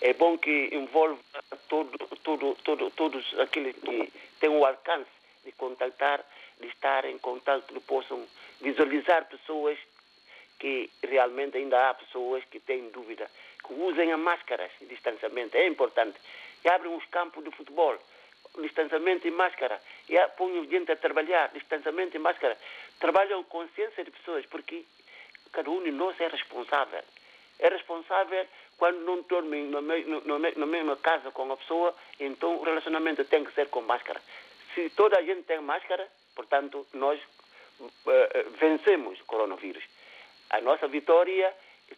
É 0.00 0.14
bom 0.14 0.38
que 0.38 0.70
envolva 0.72 1.18
todo, 1.68 1.98
todo, 2.22 2.56
todo, 2.64 2.90
todos 2.92 3.38
aqueles 3.40 3.76
que 3.76 4.10
têm 4.40 4.48
o 4.48 4.64
alcance 4.64 5.17
de 5.44 5.52
contactar, 5.52 6.24
de 6.60 6.66
estar 6.68 7.04
em 7.04 7.18
contato, 7.18 7.72
que 7.72 7.80
possam 7.80 8.26
visualizar 8.60 9.26
pessoas 9.26 9.78
que 10.58 10.90
realmente 11.02 11.56
ainda 11.56 11.88
há 11.88 11.94
pessoas 11.94 12.44
que 12.46 12.58
têm 12.58 12.90
dúvida, 12.90 13.30
que 13.64 13.72
usem 13.74 14.12
as 14.12 14.18
máscaras 14.18 14.70
de 14.80 14.86
distanciamento, 14.86 15.56
é 15.56 15.66
importante. 15.66 16.18
E 16.64 16.68
abrem 16.68 16.94
os 16.94 17.04
campos 17.06 17.44
de 17.44 17.50
futebol. 17.52 17.96
distanciamento 18.60 19.28
e 19.28 19.30
máscara. 19.30 19.80
E 20.08 20.18
põem 20.36 20.68
gente 20.68 20.90
a 20.90 20.96
trabalhar, 20.96 21.48
distanciamento 21.52 22.16
e 22.16 22.18
máscara. 22.18 22.58
Trabalham 22.98 23.44
consciência 23.44 24.02
de 24.04 24.10
pessoas, 24.10 24.44
porque 24.46 24.84
cada 25.52 25.70
um 25.70 25.82
de 25.82 25.92
nós 25.92 26.20
é 26.20 26.26
responsável. 26.26 27.02
É 27.60 27.68
responsável 27.68 28.46
quando 28.76 29.00
não 29.00 29.22
dorme 29.22 29.70
na 30.56 30.66
mesma 30.66 30.96
casa 30.96 31.30
com 31.30 31.52
a 31.52 31.56
pessoa, 31.56 31.94
então 32.18 32.56
o 32.56 32.62
relacionamento 32.64 33.24
tem 33.24 33.44
que 33.44 33.52
ser 33.52 33.68
com 33.68 33.80
máscara. 33.82 34.20
Se 34.78 34.90
toda 34.90 35.18
a 35.18 35.22
gente 35.22 35.42
tem 35.42 35.60
máscara, 35.60 36.06
portanto, 36.36 36.86
nós 36.94 37.20
uh, 37.80 37.90
vencemos 38.60 39.20
o 39.20 39.24
coronavírus. 39.24 39.82
A 40.50 40.60
nossa 40.60 40.86
vitória, 40.86 41.52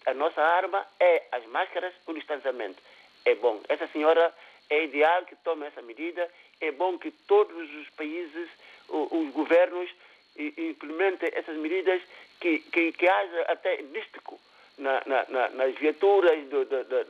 a 0.07 0.15
nossa 0.15 0.41
arma 0.41 0.87
é 0.99 1.25
as 1.31 1.45
máscaras, 1.49 1.93
o 2.07 2.15
distanciamento. 2.15 2.83
É 3.27 3.35
bom. 3.35 3.61
Essa 3.69 3.87
senhora 3.89 4.35
é 4.71 4.85
ideal 4.85 5.27
que 5.27 5.37
tome 5.37 5.67
essa 5.67 5.83
medida. 5.83 6.27
É 6.59 6.73
bom 6.73 6.99
que 6.99 7.11
todos 7.11 7.71
os 7.75 7.91
países, 7.91 8.49
os 8.89 9.31
governos, 9.31 9.91
implementem 10.39 11.31
essas 11.35 11.59
medidas, 11.59 12.01
que, 12.41 12.61
que, 12.61 12.93
que 12.93 13.07
haja 13.07 13.43
até 13.43 13.77
dístico 13.77 14.41
na, 14.79 15.03
na, 15.29 15.51
nas 15.51 15.75
viaturas 15.75 16.49
do, 16.49 16.65
do, 16.65 16.85
do, 16.85 17.05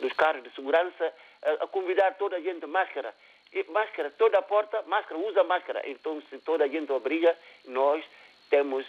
dos, 0.00 0.12
carros 0.14 0.42
de 0.42 0.48
segurança 0.54 1.12
a, 1.42 1.66
convidar 1.66 2.14
toda 2.16 2.36
a 2.36 2.40
gente 2.40 2.66
máscara. 2.66 3.14
E 3.52 3.64
máscara, 3.70 4.10
toda 4.10 4.38
a 4.38 4.42
porta, 4.42 4.82
máscara, 4.82 5.18
usa 5.18 5.42
máscara. 5.44 5.82
Então, 5.88 6.20
se 6.28 6.38
toda 6.38 6.64
a 6.64 6.68
gente 6.68 6.92
obriga, 6.92 7.36
nós 7.66 8.04
temos 8.50 8.86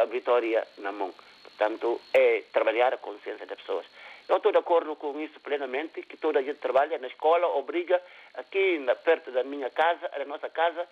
a, 0.00 0.04
vitória 0.06 0.66
na 0.78 0.90
mão. 0.90 1.14
Portanto, 1.44 2.00
é 2.12 2.42
trabalhar 2.52 2.92
a 2.92 2.98
consciência 2.98 3.46
das 3.46 3.58
pessoas. 3.58 3.86
Eu 4.28 4.36
estou 4.36 4.52
de 4.52 4.58
acordo 4.58 4.96
com 4.96 5.20
isso 5.20 5.38
plenamente, 5.40 6.02
que 6.02 6.16
toda 6.16 6.38
a 6.38 6.42
gente 6.42 6.58
trabalha 6.58 6.98
na 6.98 7.08
escola, 7.08 7.46
obriga, 7.56 8.00
aqui 8.34 8.78
na, 8.78 8.94
perto 8.94 9.30
da 9.30 9.44
minha 9.44 9.68
casa, 9.70 10.08
da 10.08 10.24
nossa 10.24 10.48
casa, 10.48 10.88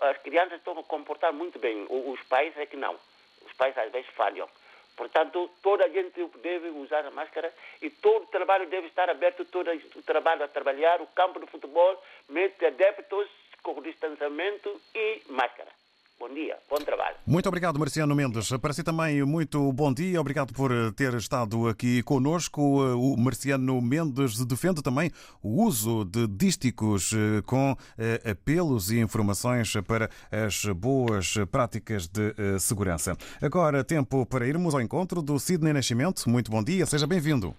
as 0.00 0.18
crianças 0.18 0.58
estão 0.58 0.78
a 0.78 0.84
comportar 0.84 1.32
muito 1.32 1.58
bem, 1.58 1.86
os 1.88 2.20
pais 2.24 2.56
é 2.58 2.66
que 2.66 2.76
não 2.76 2.98
os 3.46 3.52
pais 3.54 3.76
às 3.76 3.90
vezes 3.90 4.08
falham. 4.10 4.48
Portanto, 4.96 5.50
toda 5.62 5.84
a 5.84 5.88
gente 5.88 6.24
deve 6.42 6.68
usar 6.70 7.04
a 7.06 7.10
máscara 7.10 7.52
e 7.80 7.90
todo 7.90 8.24
o 8.24 8.26
trabalho 8.26 8.66
deve 8.68 8.88
estar 8.88 9.08
aberto, 9.08 9.44
todo 9.44 9.70
o 9.70 10.02
trabalho 10.02 10.44
a 10.44 10.48
trabalhar, 10.48 11.00
o 11.00 11.06
campo 11.08 11.40
de 11.40 11.46
futebol, 11.46 12.02
mete 12.28 12.64
adeptos 12.64 13.28
com 13.62 13.80
distanciamento 13.80 14.80
e 14.94 15.22
máscara. 15.28 15.81
Bom 16.22 16.32
dia, 16.32 16.56
bom 16.70 16.76
trabalho. 16.76 17.16
Muito 17.26 17.48
obrigado, 17.48 17.80
Marciano 17.80 18.14
Mendes. 18.14 18.48
Para 18.58 18.72
si 18.72 18.84
também, 18.84 19.24
muito 19.24 19.72
bom 19.72 19.92
dia. 19.92 20.20
Obrigado 20.20 20.54
por 20.54 20.70
ter 20.94 21.12
estado 21.14 21.66
aqui 21.66 22.00
conosco. 22.04 22.62
O 22.62 23.16
Marciano 23.16 23.82
Mendes 23.82 24.38
defende 24.46 24.84
também 24.84 25.10
o 25.42 25.64
uso 25.64 26.04
de 26.04 26.28
dísticos 26.28 27.12
eh, 27.12 27.42
com 27.44 27.76
eh, 27.98 28.30
apelos 28.30 28.92
e 28.92 29.00
informações 29.00 29.72
para 29.84 30.08
as 30.30 30.64
boas 30.66 31.34
práticas 31.50 32.06
de 32.06 32.32
eh, 32.38 32.56
segurança. 32.60 33.16
Agora, 33.42 33.82
tempo 33.82 34.24
para 34.24 34.46
irmos 34.46 34.76
ao 34.76 34.80
encontro 34.80 35.22
do 35.22 35.40
Sidney 35.40 35.72
Nascimento. 35.72 36.30
Muito 36.30 36.52
bom 36.52 36.62
dia, 36.62 36.86
seja 36.86 37.04
bem-vindo. 37.04 37.52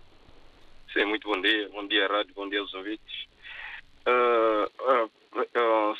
Sim, 0.93 1.03
muito 1.03 1.27
bom 1.27 1.41
dia. 1.41 1.67
Bom 1.67 1.85
dia, 1.85 2.07
rádio, 2.07 2.33
bom 2.33 2.47
dia 2.47 2.61
aos 2.61 2.73
ouvintes. 2.73 3.27
Uh, 4.07 4.63
uh, 4.79 5.05
uh, 5.05 5.22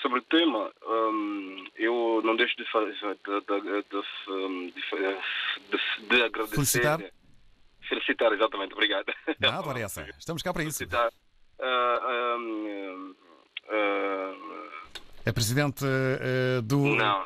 sobre 0.03 0.19
o 0.19 0.21
tema, 0.23 0.69
um, 0.85 1.65
eu 1.77 2.21
não 2.23 2.35
deixo 2.35 2.55
de, 2.57 2.69
fazer, 2.69 2.93
de, 2.93 3.07
de, 3.41 3.83
de, 5.71 6.07
de 6.09 6.21
agradecer. 6.21 6.55
Felicitar? 6.55 6.99
Felicitar, 7.87 8.33
exatamente, 8.33 8.73
obrigado. 8.73 9.05
Nada, 9.39 9.79
essa. 9.79 10.01
Estamos 10.19 10.43
cá 10.43 10.53
para 10.53 10.63
isso. 10.63 10.79
Felicitar. 10.79 11.09
Um, 12.37 13.15
é 15.25 15.31
presidente 15.31 15.85
do. 16.63 16.95
Não, 16.95 17.25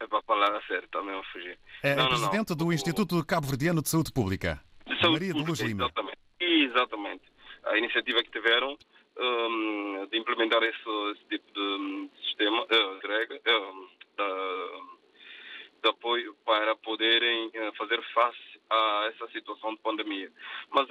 é 0.00 0.06
para 0.06 0.22
falar 0.22 0.62
sério, 0.66 0.88
também 0.88 1.14
vou 1.14 1.24
fugir. 1.24 1.58
É, 1.82 1.94
não, 1.94 2.06
é 2.06 2.08
presidente 2.08 2.50
não, 2.50 2.56
do 2.56 2.72
Instituto 2.72 3.22
Cabo 3.24 3.46
Verdeano 3.46 3.82
de 3.82 3.90
Saúde 3.90 4.10
Pública. 4.12 4.58
De 4.86 4.98
Saúde 4.98 5.12
Maria 5.12 5.32
Pública, 5.32 5.44
de 5.44 5.50
Luz 5.50 5.60
Lima. 5.60 5.84
Exatamente. 5.84 6.18
exatamente. 6.40 7.22
A 7.66 7.76
iniciativa 7.76 8.22
que 8.22 8.30
tiveram 8.30 8.78
um, 9.18 10.06
de 10.10 10.18
implementar 10.18 10.62
esse, 10.62 10.88
esse, 11.12 11.24
tipo 11.28 11.52
de 11.52 12.10
sistema, 12.24 12.62
uh, 12.62 12.66
de 12.68 13.34
uh, 13.34 13.88
de, 14.16 15.82
de, 15.82 15.88
apoio 15.88 16.34
para 16.44 16.76
poderem 16.76 17.48
uh, 17.48 17.72
fazer 17.76 18.00
face 18.14 18.58
a 18.70 19.10
essa 19.12 19.28
situação 19.32 19.74
de 19.74 19.80
pandemia. 19.80 20.30
Mas, 20.70 20.86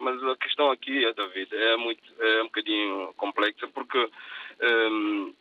mas 0.00 0.22
a 0.24 0.36
questão 0.36 0.70
aqui, 0.72 1.12
David, 1.14 1.54
é, 1.54 1.76
muito, 1.76 2.02
é 2.18 2.42
um 2.42 2.46
bocadinho 2.46 3.14
complexa 3.16 3.68
porque 3.68 4.10
um, 4.60 5.34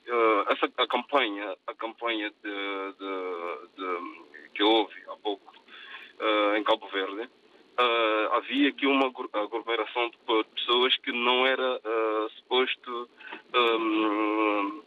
essa, 0.49 0.71
a 0.77 0.87
campanha, 0.87 1.57
a 1.65 1.73
campanha 1.73 2.31
de, 2.43 2.93
de 2.99 4.49
que 4.53 4.61
houve 4.61 4.93
há 5.07 5.15
pouco 5.17 5.51
em 6.55 6.63
Cabo 6.63 6.87
Verde, 6.89 7.27
uh, 7.79 8.33
havia 8.35 8.69
aqui 8.69 8.85
uma 8.85 9.07
aglomeração 9.07 10.09
de 10.09 10.17
pessoas 10.55 10.95
que 10.97 11.11
não 11.11 11.45
era 11.45 11.77
uh, 11.77 12.29
suposto 12.37 13.09
um, 13.55 14.83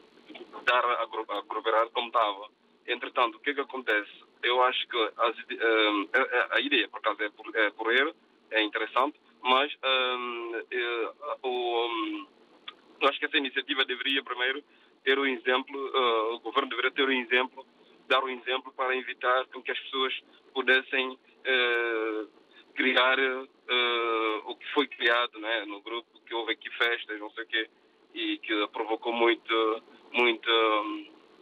dar 0.65 0.85
a 0.85 1.03
aglomerar 1.03 1.89
como 1.91 2.09
estava. 2.09 2.49
Entretanto, 2.87 3.37
o 3.37 3.41
que 3.41 3.51
é 3.51 3.55
que 3.55 3.61
acontece? 3.61 4.11
Eu 4.43 4.63
acho 4.63 4.87
que 4.89 4.97
as, 4.97 5.37
um, 5.37 6.09
a, 6.13 6.57
a, 6.57 6.61
ideia, 6.61 6.89
por 6.89 6.99
acaso, 6.99 7.23
é 7.23 7.71
por, 7.71 7.97
é 7.97 8.15
é 8.51 8.63
interessante, 8.63 9.19
mas 9.43 9.73
um, 9.83 10.63
é, 10.71 11.13
o, 11.43 12.27
eu 13.01 13.09
acho 13.09 13.19
que 13.19 13.25
essa 13.25 13.39
iniciativa 13.39 13.85
deveria 13.85 14.23
primeiro 14.23 14.63
ter 15.05 15.19
um 15.19 15.27
exemplo, 15.27 15.77
uh, 15.77 16.35
o 16.35 16.41
governo 16.41 16.69
deveria 16.69 16.91
ter 16.91 17.09
um 17.09 17.13
exemplo, 17.13 17.67
dar 18.09 18.23
um 18.23 18.29
exemplo 18.29 18.73
para 18.73 18.97
evitar 18.97 19.47
que 19.47 19.71
as 19.71 19.79
pessoas 19.81 20.15
pudessem 20.53 21.11
uh, 21.11 22.29
criar 22.75 23.19
uh, 23.19 24.51
o 24.51 24.57
que 24.57 24.67
foi 24.73 24.87
criado 24.89 25.39
né, 25.39 25.65
no 25.67 25.81
grupo, 25.81 26.21
que 26.27 26.35
houve 26.35 26.53
aqui 26.53 26.71
festas, 26.71 27.19
não 27.19 27.31
sei 27.31 27.45
o 27.45 27.47
quê, 27.47 27.71
e 28.15 28.39
que 28.39 28.67
provocou 28.69 29.13
muito, 29.13 29.83
muito, 30.13 30.51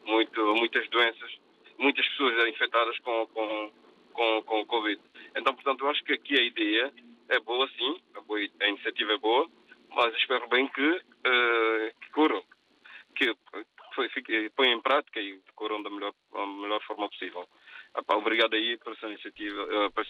muito, 0.05 0.55
muitas 0.55 0.89
doenças, 0.91 1.39
muitas 1.79 2.07
pessoas 2.09 2.49
infectadas 2.49 2.99
com, 3.01 3.27
com, 3.29 3.73
com, 4.13 4.43
com 4.43 4.61
o 4.61 4.67
Covid. 4.67 5.01
Então, 5.37 5.55
portanto, 5.55 5.85
eu 5.85 5.91
acho 5.91 6.05
que 6.05 6.13
aqui 6.13 6.39
a 6.39 6.43
ideia 6.43 6.93
é 7.29 7.41
boa, 7.41 7.69
sim, 7.77 8.01
a, 8.15 8.21
boa, 8.21 8.41
a 8.61 8.69
iniciativa 8.69 9.13
é 9.13 9.19
boa, 9.19 9.49
mas 9.91 10.15
espero 10.17 10.49
bem 10.49 10.69
que, 10.69 10.89
uh, 10.89 12.01
que 12.01 12.11
curam, 12.13 12.43
que 13.17 13.35
põem 14.57 14.73
em 14.73 14.81
prática 14.81 15.21
e 15.21 15.41
curam 15.55 15.83
da 15.83 15.91
melhor, 15.91 16.13
da 16.33 16.47
melhor 16.47 16.83
forma 16.83 17.09
possível. 17.09 17.47
Obrigado 18.09 18.55
aí 18.55 18.77
por 18.79 18.93
essa 18.93 19.09
iniciativa, 19.09 19.63
uh, 19.65 19.91
por, 19.93 20.07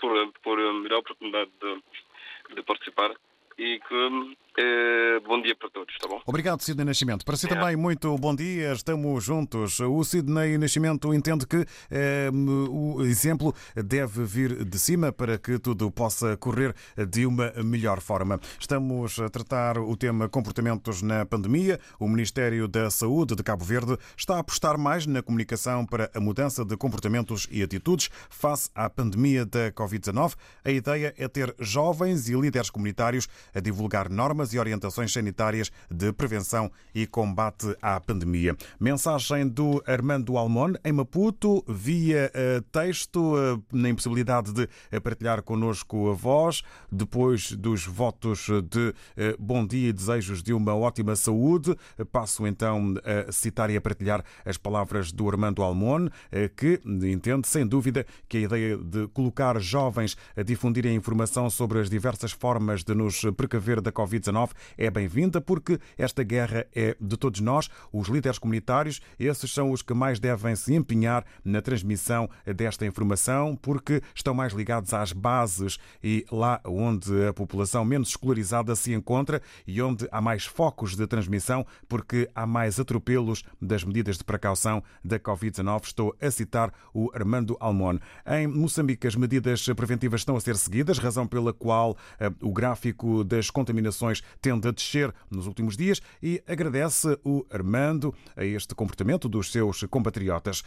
por, 0.00 0.32
por 0.42 0.92
a 0.92 0.98
oportunidade 0.98 1.50
de, 1.60 2.54
de 2.54 2.62
participar 2.62 3.14
e 3.58 3.80
que 3.80 4.36
eh, 4.56 5.20
bom 5.26 5.40
dia 5.40 5.56
para 5.56 5.70
todos, 5.70 5.96
tá 5.98 6.08
bom? 6.08 6.20
Obrigado, 6.26 6.62
Sidney 6.62 6.84
Nascimento. 6.84 7.24
Para 7.24 7.36
si 7.36 7.46
é. 7.46 7.48
também, 7.48 7.76
muito 7.76 8.16
bom 8.18 8.34
dia, 8.34 8.72
estamos 8.72 9.24
juntos. 9.24 9.80
O 9.80 10.04
Sidney 10.04 10.58
Nascimento 10.58 11.12
entende 11.12 11.46
que 11.46 11.64
eh, 11.90 12.30
o 12.32 13.02
exemplo 13.02 13.54
deve 13.74 14.24
vir 14.24 14.64
de 14.64 14.78
cima 14.78 15.12
para 15.12 15.38
que 15.38 15.58
tudo 15.58 15.90
possa 15.90 16.36
correr 16.36 16.74
de 17.08 17.26
uma 17.26 17.52
melhor 17.62 18.00
forma. 18.00 18.38
Estamos 18.60 19.18
a 19.18 19.28
tratar 19.28 19.78
o 19.78 19.96
tema 19.96 20.28
comportamentos 20.28 21.02
na 21.02 21.24
pandemia. 21.24 21.80
O 21.98 22.08
Ministério 22.08 22.68
da 22.68 22.90
Saúde 22.90 23.34
de 23.34 23.42
Cabo 23.42 23.64
Verde 23.64 23.96
está 24.16 24.36
a 24.36 24.40
apostar 24.40 24.78
mais 24.78 25.06
na 25.06 25.22
comunicação 25.22 25.86
para 25.86 26.10
a 26.14 26.20
mudança 26.20 26.64
de 26.64 26.76
comportamentos 26.76 27.48
e 27.50 27.62
atitudes 27.62 28.10
face 28.28 28.70
à 28.74 28.88
pandemia 28.90 29.44
da 29.44 29.72
Covid-19. 29.72 30.34
A 30.64 30.70
ideia 30.70 31.14
é 31.16 31.28
ter 31.28 31.54
jovens 31.58 32.28
e 32.28 32.34
líderes 32.34 32.70
comunitários 32.70 33.28
a 33.54 33.60
divulgar 33.60 34.08
normas 34.08 34.43
e 34.52 34.58
orientações 34.58 35.12
sanitárias 35.12 35.70
de 35.90 36.12
prevenção 36.12 36.70
e 36.94 37.06
combate 37.06 37.76
à 37.80 38.00
pandemia. 38.00 38.56
Mensagem 38.78 39.48
do 39.48 39.82
Armando 39.86 40.36
Almon 40.36 40.74
em 40.84 40.92
Maputo, 40.92 41.64
via 41.66 42.30
eh, 42.34 42.62
texto, 42.72 43.36
eh, 43.36 43.58
na 43.72 43.88
impossibilidade 43.88 44.52
de 44.52 44.68
partilhar 45.00 45.42
connosco 45.42 46.10
a 46.10 46.14
voz, 46.14 46.62
depois 46.90 47.52
dos 47.52 47.86
votos 47.86 48.48
de 48.70 48.94
eh, 49.16 49.36
bom 49.38 49.66
dia 49.66 49.88
e 49.88 49.92
desejos 49.92 50.42
de 50.42 50.52
uma 50.52 50.74
ótima 50.74 51.16
saúde. 51.16 51.76
Passo 52.10 52.46
então 52.46 52.94
a 53.04 53.32
citar 53.32 53.70
e 53.70 53.76
a 53.76 53.80
partilhar 53.80 54.24
as 54.44 54.56
palavras 54.56 55.12
do 55.12 55.28
Armando 55.28 55.62
Almon, 55.62 56.08
que 56.56 56.80
entende, 56.84 57.46
sem 57.48 57.66
dúvida, 57.66 58.06
que 58.28 58.38
a 58.38 58.40
ideia 58.40 58.76
de 58.76 59.08
colocar 59.08 59.58
jovens 59.60 60.16
a 60.36 60.42
difundirem 60.42 60.94
informação 60.94 61.48
sobre 61.48 61.80
as 61.80 61.88
diversas 61.88 62.32
formas 62.32 62.82
de 62.82 62.94
nos 62.94 63.22
precaver 63.36 63.80
da 63.80 63.92
Covid-19 63.92 64.33
Covid-19 64.34 64.50
é 64.76 64.90
bem-vinda 64.90 65.40
porque 65.40 65.78
esta 65.96 66.22
guerra 66.22 66.66
é 66.74 66.96
de 67.00 67.16
todos 67.16 67.40
nós, 67.40 67.70
os 67.92 68.08
líderes 68.08 68.38
comunitários, 68.38 69.00
esses 69.18 69.52
são 69.52 69.70
os 69.70 69.82
que 69.82 69.94
mais 69.94 70.18
devem 70.18 70.56
se 70.56 70.74
empenhar 70.74 71.24
na 71.44 71.62
transmissão 71.62 72.28
desta 72.44 72.84
informação 72.84 73.56
porque 73.56 74.02
estão 74.14 74.34
mais 74.34 74.52
ligados 74.52 74.92
às 74.92 75.12
bases 75.12 75.78
e 76.02 76.26
lá 76.30 76.60
onde 76.64 77.26
a 77.26 77.32
população 77.32 77.84
menos 77.84 78.08
escolarizada 78.08 78.74
se 78.74 78.92
encontra 78.92 79.40
e 79.66 79.80
onde 79.80 80.08
há 80.10 80.20
mais 80.20 80.44
focos 80.44 80.96
de 80.96 81.06
transmissão 81.06 81.64
porque 81.88 82.28
há 82.34 82.46
mais 82.46 82.80
atropelos 82.80 83.44
das 83.60 83.84
medidas 83.84 84.18
de 84.18 84.24
precaução 84.24 84.82
da 85.04 85.18
Covid-19. 85.18 85.84
Estou 85.84 86.16
a 86.20 86.30
citar 86.30 86.72
o 86.92 87.10
Armando 87.14 87.56
Almon. 87.60 87.98
Em 88.26 88.46
Moçambique, 88.46 89.06
as 89.06 89.14
medidas 89.14 89.66
preventivas 89.76 90.22
estão 90.22 90.36
a 90.36 90.40
ser 90.40 90.56
seguidas, 90.56 90.98
razão 90.98 91.26
pela 91.26 91.52
qual 91.52 91.96
eh, 92.18 92.30
o 92.40 92.52
gráfico 92.52 93.22
das 93.22 93.50
contaminações 93.50 94.23
tende 94.40 94.68
a 94.68 94.70
descer 94.70 95.12
nos 95.30 95.46
últimos 95.46 95.76
dias 95.76 96.00
e 96.22 96.42
agradece 96.46 97.18
o 97.24 97.44
Armando 97.50 98.14
a 98.36 98.44
este 98.44 98.74
comportamento 98.74 99.28
dos 99.28 99.50
seus 99.50 99.82
compatriotas. 99.84 100.62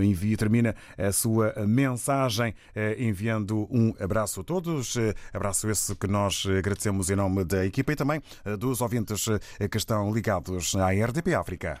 Envia, 0.00 0.36
termina 0.36 0.74
a 0.96 1.12
sua 1.12 1.54
mensagem 1.66 2.54
eh, 2.74 2.96
enviando 2.98 3.66
um 3.70 3.94
abraço 4.00 4.40
a 4.40 4.44
todos, 4.44 4.96
eh, 4.96 5.14
abraço 5.32 5.68
esse 5.68 5.94
que 5.94 6.06
nós 6.06 6.46
agradecemos 6.46 7.10
em 7.10 7.16
nome 7.16 7.44
da 7.44 7.64
equipa 7.64 7.92
e 7.92 7.96
também 7.96 8.22
dos 8.58 8.80
ouvintes 8.80 9.26
que 9.70 9.76
estão 9.76 10.12
ligados 10.12 10.74
à 10.74 10.90
RDP 10.90 11.34
África. 11.34 11.80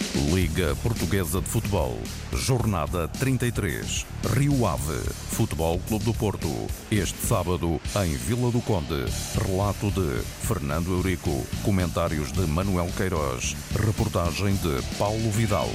Liga 0.15 0.75
Portuguesa 0.83 1.39
de 1.39 1.47
Futebol. 1.47 1.97
Jornada 2.33 3.07
33. 3.07 4.05
Rio 4.33 4.65
Ave. 4.65 4.99
Futebol 5.29 5.79
Clube 5.87 6.05
do 6.05 6.13
Porto. 6.13 6.49
Este 6.91 7.25
sábado 7.25 7.79
em 8.03 8.15
Vila 8.15 8.51
do 8.51 8.61
Conde. 8.61 9.05
Relato 9.35 9.89
de 9.91 10.21
Fernando 10.45 10.91
Eurico. 10.91 11.45
Comentários 11.63 12.31
de 12.31 12.41
Manuel 12.41 12.89
Queiroz. 12.97 13.55
Reportagem 13.85 14.55
de 14.55 14.81
Paulo 14.97 15.31
Vidal. 15.31 15.69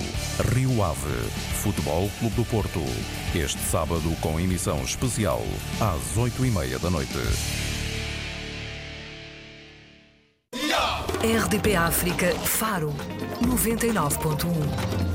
Rio 0.55 0.83
Ave. 0.83 1.31
Futebol 1.62 2.11
Clube 2.18 2.37
do 2.37 2.44
Porto. 2.44 2.83
Este 3.35 3.61
sábado 3.70 4.14
com 4.20 4.38
emissão 4.38 4.83
especial 4.83 5.42
às 5.81 6.16
8h30 6.16 6.79
da 6.79 6.90
noite. 6.90 7.75
RDP 11.22 11.76
África 11.76 12.32
Faro 12.32 12.94
99.1 13.42 15.06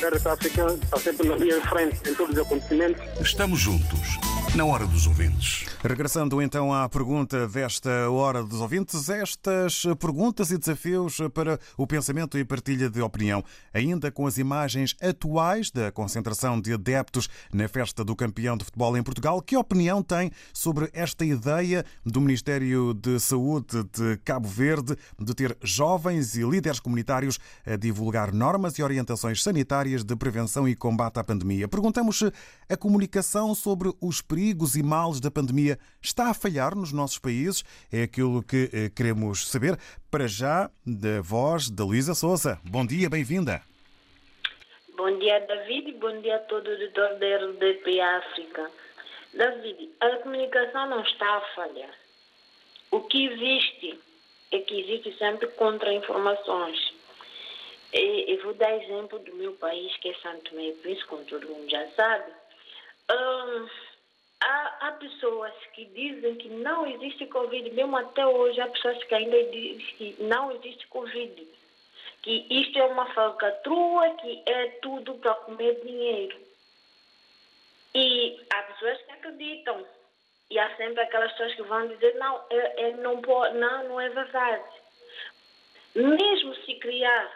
RDP 0.00 0.26
África 0.28 0.66
está 0.80 0.96
sempre 0.98 1.28
na 1.28 1.34
linha 1.36 1.60
de 1.60 1.68
frente 1.68 2.08
em 2.08 2.14
todos 2.14 2.36
os 2.36 2.46
acontecimentos. 2.46 3.02
Estamos 3.20 3.58
juntos, 3.58 4.18
na 4.56 4.64
hora 4.64 4.86
dos 4.86 5.08
ouvintes. 5.08 5.66
Regressando 5.82 6.40
então 6.40 6.72
à 6.72 6.88
pergunta 6.88 7.48
desta 7.48 8.08
hora 8.08 8.40
dos 8.44 8.60
ouvintes, 8.60 9.08
estas 9.08 9.82
perguntas 9.98 10.52
e 10.52 10.56
desafios 10.56 11.18
para 11.34 11.58
o 11.76 11.88
pensamento 11.88 12.38
e 12.38 12.44
partilha 12.44 12.88
de 12.88 13.02
opinião, 13.02 13.42
ainda 13.72 14.12
com 14.12 14.28
as 14.28 14.38
imagens 14.38 14.94
atuais 15.02 15.72
da 15.72 15.90
concentração 15.90 16.60
de 16.60 16.72
adeptos 16.72 17.28
na 17.52 17.66
festa 17.66 18.04
do 18.04 18.14
campeão 18.14 18.56
de 18.56 18.64
futebol 18.64 18.96
em 18.96 19.02
Portugal, 19.02 19.42
que 19.42 19.56
opinião 19.56 20.00
tem 20.04 20.30
sobre 20.52 20.88
esta 20.92 21.24
ideia 21.24 21.84
do 22.06 22.20
Ministério 22.20 22.94
de 22.94 23.18
Saúde 23.18 23.82
de 23.92 24.18
Cabo 24.24 24.48
Verde 24.48 24.96
de 25.18 25.34
ter 25.34 25.56
jovens 25.62 26.36
e 26.36 26.44
líderes 26.44 26.78
comunitários 26.78 27.40
a 27.66 27.74
divulgar 27.74 28.32
normas 28.32 28.78
e 28.78 28.84
orientações 28.84 29.42
sanitárias 29.42 30.04
de 30.04 30.14
prevenção 30.14 30.68
e 30.68 30.76
combate 30.76 31.18
à 31.18 31.24
pandemia? 31.24 31.66
Perguntamos 31.66 32.18
se 32.18 32.32
a 32.68 32.76
comunicação 32.76 33.52
sobre 33.52 33.92
os 34.00 34.22
perigos 34.22 34.43
e 34.52 34.82
males 34.82 35.20
da 35.20 35.30
pandemia 35.30 35.78
está 36.02 36.30
a 36.30 36.34
falhar 36.34 36.74
nos 36.74 36.92
nossos 36.92 37.18
países? 37.18 37.64
É 37.92 38.02
aquilo 38.02 38.42
que 38.42 38.68
eh, 38.72 38.90
queremos 38.94 39.48
saber. 39.48 39.78
Para 40.10 40.26
já, 40.26 40.70
da 40.86 41.22
voz 41.22 41.70
da 41.70 41.84
Luísa 41.84 42.14
Souza. 42.14 42.58
Bom 42.64 42.84
dia, 42.84 43.08
bem-vinda. 43.08 43.62
Bom 44.96 45.18
dia, 45.18 45.40
David, 45.40 45.88
e 45.88 45.92
bom 45.94 46.20
dia 46.20 46.36
a 46.36 46.40
todo 46.40 46.68
o 46.68 46.70
auditor 46.72 47.18
da 47.18 47.36
RDP 47.36 48.00
África. 48.00 48.70
David, 49.32 49.90
a 50.00 50.16
comunicação 50.18 50.88
não 50.88 51.00
está 51.02 51.36
a 51.36 51.40
falhar. 51.54 51.94
O 52.90 53.00
que 53.00 53.26
existe 53.26 53.98
é 54.52 54.58
que 54.60 54.80
existe 54.80 55.16
sempre 55.18 55.48
contra-informações. 55.48 56.94
Eu 57.92 58.42
vou 58.42 58.54
dar 58.54 58.76
exemplo 58.82 59.18
do 59.20 59.34
meu 59.36 59.52
país, 59.52 59.96
que 59.98 60.08
é 60.08 60.14
Santo 60.14 60.58
e 60.58 60.72
Príncipe, 60.74 61.06
como 61.06 61.24
todo 61.24 61.48
mundo 61.48 61.70
já 61.70 61.86
sabe. 61.90 62.32
Hum, 63.10 63.68
há, 64.44 64.88
há, 64.88 64.92
pessoas 64.92 65.52
que 65.72 65.84
dizem 65.86 66.36
que 66.36 66.48
não 66.48 66.86
existe 66.86 67.26
Covid, 67.26 67.70
mesmo 67.70 67.96
até 67.96 68.26
hoje 68.26 68.60
há 68.60 68.68
pessoas 68.68 69.02
que 69.04 69.14
ainda 69.14 69.42
dizem 69.44 69.78
que 69.96 70.22
não 70.22 70.52
existe 70.52 70.86
Covid. 70.88 71.48
Que 72.22 72.46
isto 72.48 72.78
é 72.78 72.84
uma 72.84 73.06
falcatrua, 73.12 74.10
que 74.16 74.42
é 74.46 74.68
tudo 74.82 75.14
para 75.14 75.34
comer 75.34 75.80
dinheiro. 75.84 76.36
E 77.94 78.40
há 78.50 78.62
pessoas 78.62 79.00
que 79.02 79.12
acreditam. 79.12 79.86
E 80.50 80.58
há 80.58 80.74
sempre 80.76 81.02
aquelas 81.02 81.32
pessoas 81.32 81.54
que 81.54 81.62
vão 81.62 81.86
dizer, 81.88 82.14
não, 82.16 82.40
é, 82.50 82.82
é, 82.82 82.90
não, 82.96 83.20
pode, 83.20 83.56
não, 83.56 83.88
não 83.88 84.00
é 84.00 84.08
verdade. 84.08 84.64
Mesmo 85.94 86.54
se 86.56 86.74
criar, 86.76 87.30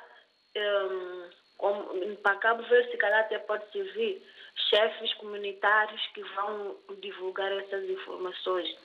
um, 0.57 1.31
como, 1.57 2.17
para 2.17 2.37
Cabo 2.37 2.63
Verde, 2.65 2.91
se 2.91 2.97
calhar 2.97 3.21
até 3.21 3.39
pode 3.39 3.71
servir 3.73 4.23
chefes 4.69 5.15
comunitários 5.15 6.07
que 6.09 6.23
vão 6.23 6.77
divulgar 7.01 7.51
essas 7.53 7.89
informações. 7.89 8.77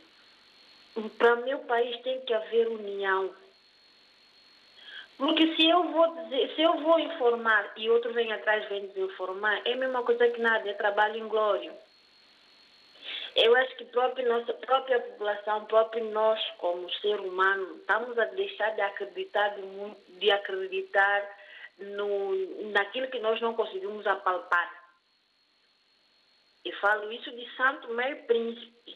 Para 1.18 1.38
meu 1.38 1.60
país 1.60 2.00
tem 2.02 2.22
que 2.22 2.34
haver 2.34 2.68
união. 2.68 3.34
Porque 5.18 5.56
se 5.56 5.70
eu 5.70 5.84
vou 5.92 6.16
dizer, 6.16 6.54
se 6.56 6.62
eu 6.62 6.80
vou 6.82 7.00
informar 7.00 7.72
e 7.78 7.90
outro 7.90 8.14
vem 8.14 8.32
atrás 8.32 8.68
vem 8.70 8.88
desinformar, 8.88 9.62
é 9.66 9.74
a 9.74 9.78
mesma 9.78 10.04
coisa 10.04 10.28
que 10.30 10.42
nada, 10.42 10.70
é 10.70 10.74
trabalho 10.74 11.18
em 11.18 11.28
glória. 11.28 11.72
Eu 13.36 13.56
acho 13.56 13.76
que 13.78 13.86
própria 13.86 14.28
nossa 14.28 14.54
própria 14.54 15.00
população, 15.00 15.66
próprio 15.66 16.06
nós 16.12 16.40
como 16.58 16.92
ser 16.96 17.20
humano, 17.20 17.78
estamos 17.78 18.18
a 18.18 18.26
deixar 18.26 18.70
de 18.76 18.82
acreditar 18.82 19.56
de 20.20 20.32
acreditar 20.32 21.38
no, 21.80 22.72
naquilo 22.72 23.08
que 23.08 23.20
nós 23.20 23.42
não 23.42 23.56
conseguimos 23.56 24.06
apalpar. 24.06 24.83
E 26.66 26.72
falo 26.74 27.12
isso 27.12 27.32
de 27.32 27.50
Santo 27.56 27.94
Meio 27.94 28.24
Príncipe. 28.24 28.96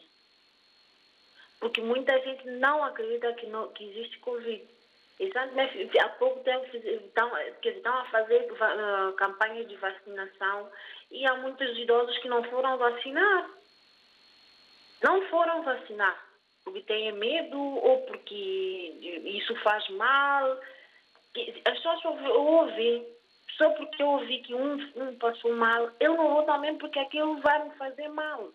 Porque 1.60 1.80
muita 1.80 2.18
gente 2.20 2.46
não 2.46 2.84
acredita 2.84 3.32
que, 3.34 3.46
não, 3.46 3.68
que 3.72 3.84
existe 3.84 4.18
Covid. 4.20 4.64
E 5.20 5.32
Santo 5.32 5.54
há 5.98 6.08
pouco 6.10 6.40
tempo 6.44 6.64
estão, 6.76 7.30
que 7.60 7.68
estão 7.70 7.92
a 7.98 8.04
fazer 8.06 8.48
uh, 8.52 9.12
campanhas 9.14 9.68
de 9.68 9.74
vacinação 9.76 10.70
e 11.10 11.26
há 11.26 11.34
muitos 11.34 11.76
idosos 11.76 12.16
que 12.18 12.28
não 12.28 12.44
foram 12.44 12.78
vacinar. 12.78 13.50
Não 15.02 15.22
foram 15.28 15.62
vacinar 15.62 16.28
porque 16.68 16.82
têm 16.82 17.12
medo 17.12 17.58
ou 17.58 18.02
porque 18.02 18.34
isso 19.24 19.54
faz 19.56 19.88
mal. 19.90 20.60
As 21.64 21.74
pessoas 21.76 22.04
ouvem 22.26 23.06
só 23.58 23.68
porque 23.70 24.02
eu 24.02 24.06
ouvi 24.06 24.38
que 24.38 24.54
um, 24.54 24.74
um 24.96 25.18
passou 25.18 25.52
mal, 25.52 25.90
eu 25.98 26.14
não 26.14 26.30
vou 26.30 26.44
também 26.44 26.78
porque 26.78 26.98
aquilo 26.98 27.40
vai 27.40 27.64
me 27.64 27.74
fazer 27.74 28.08
mal. 28.08 28.48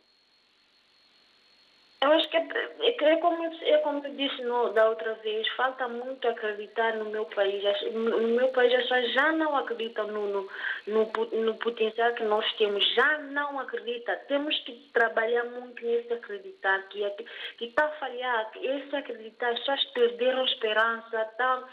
Eu 2.04 2.12
acho 2.12 2.30
que 2.30 2.36
é, 2.36 2.48
é, 2.82 3.14
é 3.14 3.16
como, 3.18 3.46
é 3.46 3.78
como 3.78 4.06
eu 4.06 4.14
disse 4.16 4.42
no, 4.44 4.74
da 4.74 4.90
outra 4.90 5.14
vez, 5.16 5.48
falta 5.56 5.88
muito 5.88 6.28
acreditar 6.28 6.96
no 6.98 7.06
meu 7.06 7.24
país. 7.28 7.64
No 7.94 8.28
meu 8.28 8.50
país 8.50 8.74
as 8.74 8.82
pessoas 8.84 9.14
já 9.14 9.32
não 9.32 9.56
acreditam 9.56 10.08
no, 10.08 10.28
no, 10.28 10.50
no, 10.86 11.44
no 11.44 11.56
potencial 11.56 12.14
que 12.14 12.24
nós 12.24 12.46
temos, 12.58 12.86
já 12.94 13.20
não 13.20 13.58
acreditam. 13.58 14.16
Temos 14.28 14.58
que 14.66 14.74
trabalhar 14.92 15.46
muito 15.46 15.82
nesse 15.86 16.12
acreditar, 16.12 16.82
que 16.90 17.06
é, 17.06 17.16
está 17.62 17.86
a 17.86 17.92
falhar, 17.92 18.52
esse 18.62 18.94
acreditar, 18.94 19.52
as 19.52 19.60
pessoas 19.60 19.86
perderam 19.94 20.44
esperança, 20.44 21.24
tá, 21.38 21.64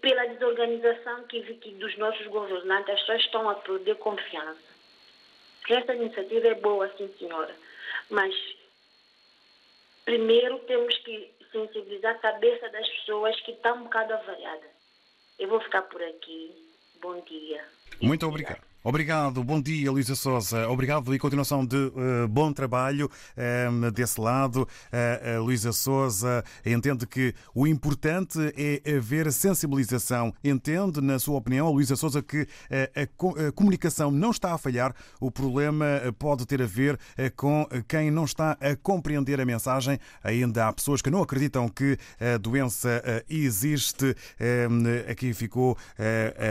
pela 0.00 0.26
desorganização 0.26 1.24
que, 1.24 1.42
que 1.54 1.72
dos 1.72 1.96
nossos 1.98 2.26
governantes, 2.26 2.94
as 2.94 3.00
pessoas 3.00 3.20
estão 3.22 3.48
a 3.48 3.54
perder 3.54 3.96
confiança. 3.96 4.76
Essa 5.68 5.94
iniciativa 5.94 6.48
é 6.48 6.54
boa, 6.54 6.88
sim, 6.96 7.12
senhora, 7.18 7.54
mas 8.08 8.34
primeiro 10.04 10.58
temos 10.60 10.96
que 10.98 11.34
sensibilizar 11.50 12.14
a 12.14 12.18
cabeça 12.18 12.68
das 12.68 12.88
pessoas 12.88 13.38
que 13.40 13.52
estão 13.52 13.78
um 13.78 13.84
bocado 13.84 14.14
avariadas. 14.14 14.70
Eu 15.38 15.48
vou 15.48 15.60
ficar 15.60 15.82
por 15.82 16.02
aqui. 16.02 16.54
Bom 17.00 17.20
dia. 17.22 17.64
Muito 18.00 18.26
obrigado. 18.26 18.62
Obrigado, 18.88 19.42
bom 19.42 19.60
dia, 19.60 19.90
Luísa 19.90 20.14
Souza. 20.14 20.68
Obrigado 20.68 21.12
e 21.12 21.18
continuação 21.18 21.66
de 21.66 21.76
uh, 21.76 22.28
bom 22.28 22.52
trabalho 22.52 23.10
uh, 23.36 23.90
desse 23.90 24.20
lado. 24.20 24.62
Uh, 24.62 25.42
Luísa 25.42 25.72
Souza 25.72 26.44
entende 26.64 27.04
que 27.04 27.34
o 27.52 27.66
importante 27.66 28.38
é 28.56 28.96
haver 28.96 29.32
sensibilização. 29.32 30.32
Entende, 30.44 31.00
na 31.00 31.18
sua 31.18 31.36
opinião, 31.36 31.72
Luísa 31.72 31.96
Souza, 31.96 32.22
que 32.22 32.46
a, 32.70 33.48
a, 33.48 33.50
comunicação 33.50 34.08
não 34.12 34.30
está 34.30 34.54
a 34.54 34.58
falhar. 34.58 34.94
O 35.20 35.32
problema 35.32 35.84
pode 36.16 36.46
ter 36.46 36.62
a 36.62 36.66
ver 36.66 36.96
com 37.34 37.66
quem 37.88 38.08
não 38.08 38.24
está 38.24 38.52
a 38.60 38.76
compreender 38.76 39.40
a 39.40 39.44
mensagem. 39.44 39.98
Ainda 40.22 40.68
há 40.68 40.72
pessoas 40.72 41.02
que 41.02 41.10
não 41.10 41.22
acreditam 41.22 41.68
que 41.68 41.98
a 42.20 42.38
doença 42.38 43.02
existe. 43.28 44.14
Aqui 45.10 45.34
ficou 45.34 45.76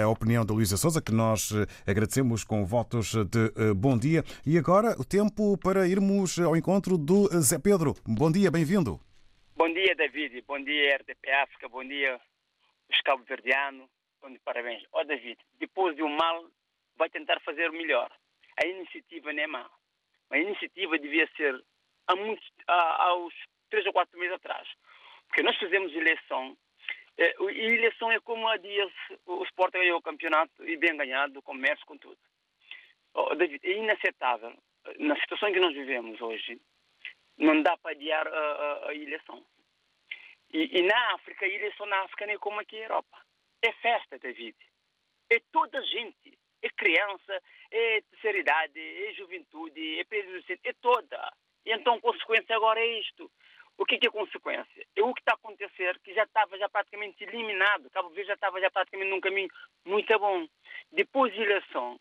a 0.04 0.06
opinião 0.10 0.46
da 0.46 0.54
Luísa 0.54 0.76
Souza, 0.76 1.02
que 1.02 1.14
nós 1.14 1.54
agradecemos 1.88 2.25
com 2.44 2.66
votos 2.66 3.14
de 3.14 3.46
eh, 3.56 3.74
bom 3.76 3.98
dia. 3.98 4.24
E 4.46 4.58
agora 4.58 4.96
o 5.00 5.06
tempo 5.06 5.58
para 5.58 5.88
irmos 5.88 6.40
ao 6.40 6.56
encontro 6.56 6.98
do 6.98 7.28
Zé 7.40 7.60
Pedro. 7.60 7.94
Bom 8.06 8.32
dia, 8.32 8.50
bem-vindo. 8.50 9.00
Bom 9.56 9.72
dia, 9.72 9.96
David. 9.96 10.42
Bom 10.48 10.62
dia, 10.64 10.98
RTP 10.98 11.30
África. 11.44 11.70
Bom 11.70 11.84
dia, 11.86 12.20
os 12.90 13.02
cabo-verdianos. 13.02 13.88
Parabéns. 14.44 14.84
Ó, 14.92 15.02
oh, 15.02 15.04
David, 15.06 15.38
depois 15.60 15.96
de 15.96 16.02
um 16.02 16.10
mal, 16.10 16.46
vai 16.98 17.10
tentar 17.10 17.40
fazer 17.42 17.70
o 17.70 17.74
melhor. 17.74 18.10
A 18.64 18.66
iniciativa 18.66 19.32
não 19.32 19.44
é 19.44 19.48
má. 19.48 19.70
A 20.32 20.38
iniciativa 20.38 20.98
devia 20.98 21.30
ser 21.38 21.64
há 22.08 22.16
muitos, 22.16 22.46
há, 22.68 23.04
aos 23.10 23.34
três 23.70 23.86
ou 23.86 23.94
quatro 23.94 24.18
meses 24.18 24.36
atrás. 24.36 24.68
Porque 25.28 25.44
nós 25.44 25.56
fizemos 25.58 25.94
eleição 25.94 26.58
é, 27.18 27.36
e 27.42 27.62
eleição 27.62 28.12
é 28.12 28.20
como 28.20 28.48
há 28.48 28.58
dias 28.58 28.92
o 29.26 29.44
Sport 29.46 29.74
ganhou 29.74 30.00
o 30.00 30.02
campeonato 30.02 30.68
e 30.68 30.76
bem 30.76 30.98
ganhado, 30.98 31.40
o 31.40 31.44
comércio, 31.44 31.86
com 31.86 31.98
tudo. 31.98 32.18
Oh, 33.14 33.34
David, 33.36 33.66
é 33.66 33.78
inaceitável. 33.78 34.54
Na 35.00 35.16
situação 35.16 35.52
que 35.52 35.60
nós 35.60 35.74
vivemos 35.74 36.20
hoje, 36.22 36.60
não 37.38 37.62
dá 37.62 37.78
para 37.78 37.92
adiar 37.92 38.28
a, 38.28 38.32
a, 38.32 38.90
a 38.90 38.96
eleição. 38.96 39.44
E, 40.52 40.80
e, 40.80 40.82
na 40.84 41.14
África, 41.14 41.46
a 41.46 41.50
eleição 41.50 41.86
na 41.86 42.04
África 42.04 42.26
nem 42.26 42.38
como 42.38 42.60
aqui 42.60 42.78
na 42.78 42.84
Europa. 42.84 43.18
É 43.62 43.72
festa, 43.74 44.20
David. 44.20 44.56
É 45.30 45.40
toda 45.52 45.80
a 45.80 45.82
gente. 45.82 46.38
É 46.62 46.70
criança, 46.70 47.42
é 47.72 48.02
terceira 48.02 48.40
idade, 48.40 48.80
é 48.80 49.14
juventude, 49.14 50.00
é 50.00 50.04
pré-adolescente, 50.04 50.62
é 50.64 50.74
toda. 50.74 51.34
E 51.66 51.72
então, 51.72 52.00
consequência 52.02 52.56
agora 52.56 52.80
é 52.80 53.00
isto. 53.00 53.32
O 53.78 53.86
que, 53.86 53.98
que 53.98 54.08
é 54.08 54.12
consequência? 54.12 54.88
É 54.96 55.04
o 55.04 55.14
que 55.14 55.22
está 55.22 55.34
a 55.34 55.36
acontecer, 55.36 56.00
que 56.00 56.14
já 56.14 56.24
estava 56.24 56.58
já 56.58 56.70
praticamente 56.70 57.24
eliminado. 57.24 57.90
Cabo 57.90 58.10
Verde 58.10 58.30
já 58.30 58.34
estava 58.36 58.60
já 58.62 58.72
praticamente 58.72 59.12
num 59.12 59.20
caminho 59.20 59.50
muito 59.86 60.18
bom. 60.18 60.48
Depois 60.92 61.34
de 61.34 61.42
eleição, 61.42 62.00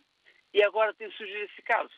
e 0.53 0.63
agora 0.63 0.95
tem 0.95 1.11
surgido 1.11 1.45
esse 1.45 1.63
caso. 1.63 1.91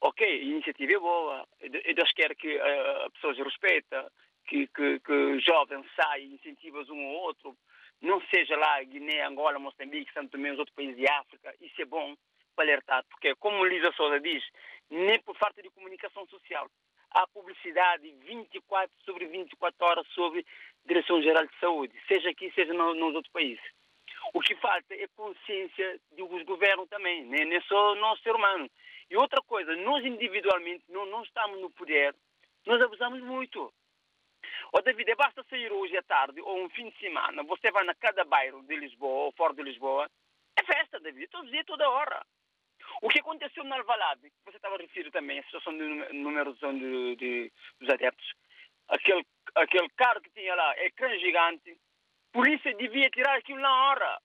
Ok, 0.00 0.24
a 0.26 0.42
iniciativa 0.44 0.92
é 0.92 0.98
boa, 0.98 1.48
Deus 1.60 2.12
quer 2.12 2.36
que 2.36 2.56
uh, 2.56 3.10
pessoas 3.12 3.38
respeitem, 3.38 4.06
que, 4.46 4.66
que, 4.68 5.00
que 5.00 5.40
jovens 5.40 5.86
saiam, 5.96 6.32
incentivam 6.32 6.84
um 6.90 7.06
ao 7.06 7.14
outro, 7.22 7.56
não 8.02 8.20
seja 8.26 8.54
lá 8.56 8.82
Guiné, 8.82 9.24
Angola, 9.24 9.58
Moçambique, 9.58 10.12
Santo 10.12 10.32
Tomé, 10.32 10.52
os 10.52 10.58
outros 10.58 10.74
países 10.76 10.96
de 10.96 11.08
África, 11.08 11.54
isso 11.60 11.80
é 11.80 11.86
bom 11.86 12.14
para 12.54 12.64
alertar, 12.66 13.02
porque 13.08 13.34
como 13.36 13.64
Lisa 13.64 13.90
Souza 13.92 14.20
diz, 14.20 14.44
nem 14.90 15.20
por 15.22 15.36
falta 15.38 15.62
de 15.62 15.70
comunicação 15.70 16.26
social, 16.28 16.68
há 17.14 17.26
publicidade 17.28 18.10
24 18.26 18.90
sobre 19.04 19.26
24 19.26 19.86
horas 19.86 20.06
sobre 20.08 20.44
Direção-Geral 20.84 21.46
de 21.46 21.58
Saúde, 21.60 21.94
seja 22.06 22.28
aqui, 22.30 22.52
seja 22.52 22.74
no, 22.74 22.94
nos 22.94 23.14
outros 23.14 23.32
países. 23.32 23.64
O 24.34 24.40
que 24.40 24.54
falta 24.56 24.94
é 24.94 25.06
consciência 25.16 26.00
dos 26.12 26.42
governos 26.42 26.88
também, 26.88 27.24
nem, 27.24 27.44
nem 27.44 27.60
só 27.62 27.94
nós 27.94 28.20
ser 28.20 28.34
humano. 28.34 28.68
E 29.10 29.16
outra 29.16 29.40
coisa, 29.42 29.76
nós 29.76 30.04
individualmente 30.04 30.84
não, 30.88 31.06
não 31.06 31.22
estamos 31.22 31.60
no 31.60 31.70
poder, 31.70 32.14
nós 32.66 32.80
abusamos 32.82 33.20
muito. 33.20 33.72
Ó 34.72 34.80
David, 34.80 35.10
é 35.10 35.14
basta 35.14 35.44
sair 35.48 35.70
hoje 35.72 35.96
à 35.96 36.02
tarde 36.02 36.40
ou 36.40 36.64
um 36.64 36.68
fim 36.70 36.88
de 36.90 36.98
semana, 36.98 37.42
você 37.44 37.70
vai 37.70 37.84
na 37.84 37.94
cada 37.94 38.24
bairro 38.24 38.62
de 38.62 38.76
Lisboa 38.76 39.26
ou 39.26 39.32
fora 39.32 39.54
de 39.54 39.62
Lisboa, 39.62 40.10
é 40.56 40.64
festa, 40.64 40.98
David, 41.00 41.28
todo 41.28 41.50
dia, 41.50 41.64
toda 41.64 41.88
hora. 41.88 42.24
O 43.02 43.08
que 43.08 43.20
aconteceu 43.20 43.64
na 43.64 43.76
Alvalade, 43.76 44.32
você 44.44 44.56
estava 44.56 44.76
referindo 44.76 45.10
também, 45.10 45.38
a 45.38 45.44
situação 45.44 45.76
de 45.76 46.12
numeração 46.12 46.76
de, 46.78 47.16
de, 47.16 47.52
dos 47.80 47.90
adeptos, 47.90 48.32
aquele, 48.88 49.26
aquele 49.54 49.88
carro 49.90 50.20
que 50.20 50.30
tinha 50.30 50.54
lá, 50.54 50.78
ecrã 50.84 51.18
gigante, 51.18 51.78
polícia 52.32 52.74
devia 52.74 53.10
tirar 53.10 53.36
aquilo 53.36 53.60
na 53.60 53.88
hora. 53.88 54.18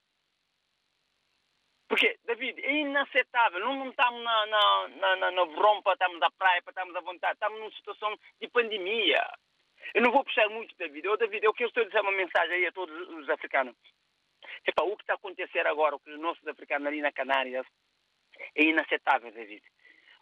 Porque, 1.87 2.19
David, 2.23 2.61
é 2.63 2.71
inaceitável. 2.71 3.59
Não, 3.61 3.89
estamos 3.89 4.23
na, 4.23 4.45
na, 4.45 4.87
na, 4.89 5.15
na, 5.15 5.31
na 5.31 5.41
rompa, 5.41 5.93
estamos 5.93 6.19
na 6.19 6.29
praia, 6.29 6.61
estamos 6.67 6.95
à 6.95 7.01
vontade. 7.01 7.33
Estamos 7.33 7.59
numa 7.59 7.71
situação 7.71 8.15
de 8.39 8.47
pandemia. 8.47 9.25
Eu 9.95 10.03
não 10.03 10.11
vou 10.11 10.23
puxar 10.23 10.47
muito, 10.49 10.75
David. 10.77 11.07
Eu, 11.07 11.17
David, 11.17 11.43
eu 11.43 11.53
quero 11.53 11.71
dizer 11.71 12.01
uma 12.01 12.11
mensagem 12.11 12.57
aí 12.57 12.67
a 12.67 12.71
todos 12.71 12.95
os 13.09 13.27
africanos. 13.29 13.75
Epa, 14.67 14.83
o 14.83 14.95
que 14.95 15.03
está 15.03 15.13
a 15.13 15.15
acontecer 15.15 15.65
agora 15.65 15.97
com 15.97 16.11
os 16.11 16.19
nossos 16.19 16.47
africanos 16.47 16.87
ali 16.87 17.01
na 17.01 17.11
Canárias 17.11 17.65
é 18.55 18.63
inaceitável, 18.63 19.31
David. 19.31 19.63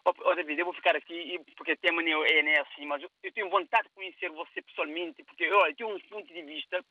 Oh, 0.05 0.13
oh, 0.23 0.35
David, 0.35 0.57
eu 0.59 0.65
vou 0.65 0.73
ficar 0.73 0.95
aqui 0.95 1.39
porque 1.57 1.75
tem 1.75 1.91
mania 1.91 2.15
é, 2.15 2.39
é 2.39 2.59
assim, 2.61 2.85
mas 2.85 3.03
eu, 3.03 3.11
eu, 3.23 3.31
tenho 3.33 3.49
vontade 3.49 3.89
de 3.89 3.93
conhecer 3.93 4.29
você 4.29 4.61
pessoalmente, 4.61 5.23
porque 5.23 5.51
olha, 5.51 5.71
eu 5.71 5.75
tenho 5.75 5.95
um 5.95 5.99
ponto 5.99 6.33
de 6.33 6.41
vista. 6.43 6.83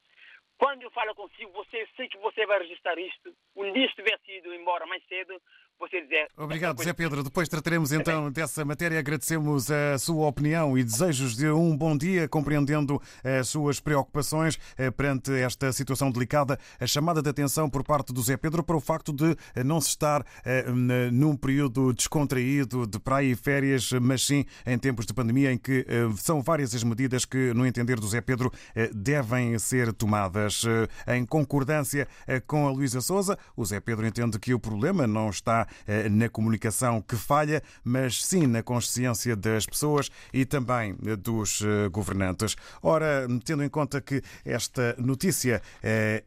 Quando 0.59 0.83
eu 0.83 0.91
falo 0.91 1.15
consigo, 1.15 1.51
você 1.53 1.87
sei 1.97 2.09
que 2.09 2.19
você 2.19 2.47
vai 2.47 2.59
registrar 2.59 2.99
isto. 2.99 3.35
Um 3.55 3.73
dia 3.73 3.89
se 3.89 3.95
tivesse 3.95 4.33
ido 4.33 4.55
embora 4.55 4.87
mais 4.87 5.03
cedo, 5.07 5.41
você 5.79 6.01
dizer. 6.01 6.29
Obrigado, 6.37 6.83
Zé 6.83 6.93
Pedro. 6.93 7.23
Depois 7.23 7.49
trataremos 7.49 7.93
então 7.93 8.31
dessa 8.31 8.65
matéria. 8.65 8.99
Agradecemos 8.99 9.71
a 9.71 9.99
sua 9.99 10.27
opinião 10.27 10.77
e 10.77 10.83
desejos 10.83 11.37
de 11.37 11.49
um 11.49 11.77
bom 11.77 11.97
dia, 11.97 12.29
compreendendo 12.29 13.01
as 13.23 13.49
suas 13.49 13.79
preocupações 13.79 14.59
eh, 14.77 14.91
perante 14.91 15.33
esta 15.33 15.73
situação 15.73 16.11
delicada. 16.11 16.59
A 16.81 16.87
chamada 16.87 17.23
de 17.23 17.29
atenção 17.29 17.69
por 17.69 17.85
parte 17.85 18.13
do 18.13 18.23
Zé 18.23 18.37
Pedro 18.37 18.63
para 18.63 18.77
o 18.77 18.81
facto 18.81 19.13
de 19.13 19.37
eh, 19.55 19.63
não 19.63 19.81
se 19.81 19.89
estar 19.89 20.25
eh, 20.45 20.65
num 21.13 21.37
período 21.37 21.93
descontraído 21.93 22.87
de 22.87 22.99
praia 22.99 23.27
e 23.27 23.37
férias, 23.37 23.91
mas 23.93 24.25
sim 24.25 24.45
em 24.67 24.79
tempos 24.79 25.07
de 25.07 25.13
pandemia 25.13 25.53
em 25.53 25.59
que 25.59 25.87
são 26.17 26.43
várias 26.43 26.75
as 26.75 26.83
medidas 26.83 27.25
que, 27.25 27.53
no 27.55 27.67
entender 27.67 27.99
do 28.01 28.07
Zé 28.09 28.21
Pedro, 28.21 28.53
devem 28.95 29.59
ser 29.59 29.93
tomadas. 29.93 30.65
Em 31.07 31.25
concordância 31.25 32.09
com 32.47 32.67
a 32.67 32.71
Luísa 32.71 33.01
Souza, 33.01 33.39
o 33.57 33.65
Zé 33.65 33.81
Pedro 33.81 34.07
entende 34.07 34.39
que 34.39 34.55
o 34.55 34.59
problema 34.59 35.07
não 35.07 35.31
está 35.31 35.66
eh, 35.87 36.09
na 36.09 36.29
comunicação 36.29 37.01
que 37.01 37.17
falha, 37.17 37.63
mas 37.85 38.25
sim 38.25 38.47
na 38.47 38.63
consciência 38.63 39.35
das 39.35 39.67
pessoas 39.67 40.11
e 40.33 40.45
também 40.45 40.97
eh, 41.05 41.17
dos 41.17 41.63
eh, 41.63 41.89
governantes. 41.89 42.57
Ora, 42.83 43.27
tendo 43.45 43.63
em 43.63 43.69
conta 43.69 44.01
que 44.01 44.23
esta 44.45 44.95
notícia 44.99 45.63
é 45.83 46.25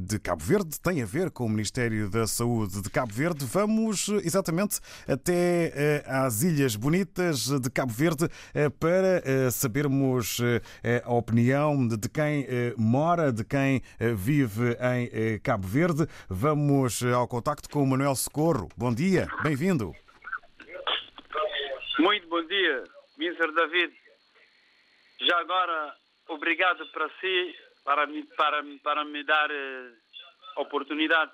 de 0.00 0.18
Cabo 0.18 0.42
Verde, 0.42 0.80
tem 0.80 1.02
a 1.02 1.06
ver 1.06 1.30
com 1.30 1.46
o 1.46 1.48
Ministério 1.48 2.08
da 2.08 2.26
Saúde 2.26 2.82
de 2.82 2.90
Cabo 2.90 3.12
Verde, 3.12 3.44
vamos 3.44 4.08
exatamente 4.22 4.80
até 5.06 6.02
às 6.06 6.42
Ilhas 6.42 6.76
Bonitas 6.76 7.46
de 7.60 7.70
Cabo 7.70 7.92
Verde 7.92 8.28
para 8.78 9.50
sabermos 9.50 10.40
a 11.04 11.12
opinião 11.12 11.86
de 11.86 12.08
quem 12.08 12.46
mora, 12.76 13.32
de 13.32 13.44
quem 13.44 13.82
vive 14.16 14.76
em 14.80 15.38
Cabo 15.40 15.66
Verde. 15.66 16.06
Vamos 16.28 17.02
ao 17.02 17.26
contacto 17.28 17.68
com 17.68 17.82
o 17.82 17.86
Manuel 17.86 18.14
Socorro 18.14 18.39
Bom 18.74 18.94
dia, 18.94 19.28
bem-vindo. 19.42 19.94
Muito 21.98 22.26
bom 22.28 22.42
dia, 22.46 22.84
Mr. 23.18 23.52
David. 23.52 23.94
Já 25.20 25.40
agora, 25.40 25.94
obrigado 26.26 26.86
para 26.86 27.10
si, 27.20 27.54
para, 27.84 28.08
para, 28.38 28.64
para 28.82 29.04
me 29.04 29.22
dar 29.24 29.50
uh, 29.50 29.92
oportunidade 30.56 31.32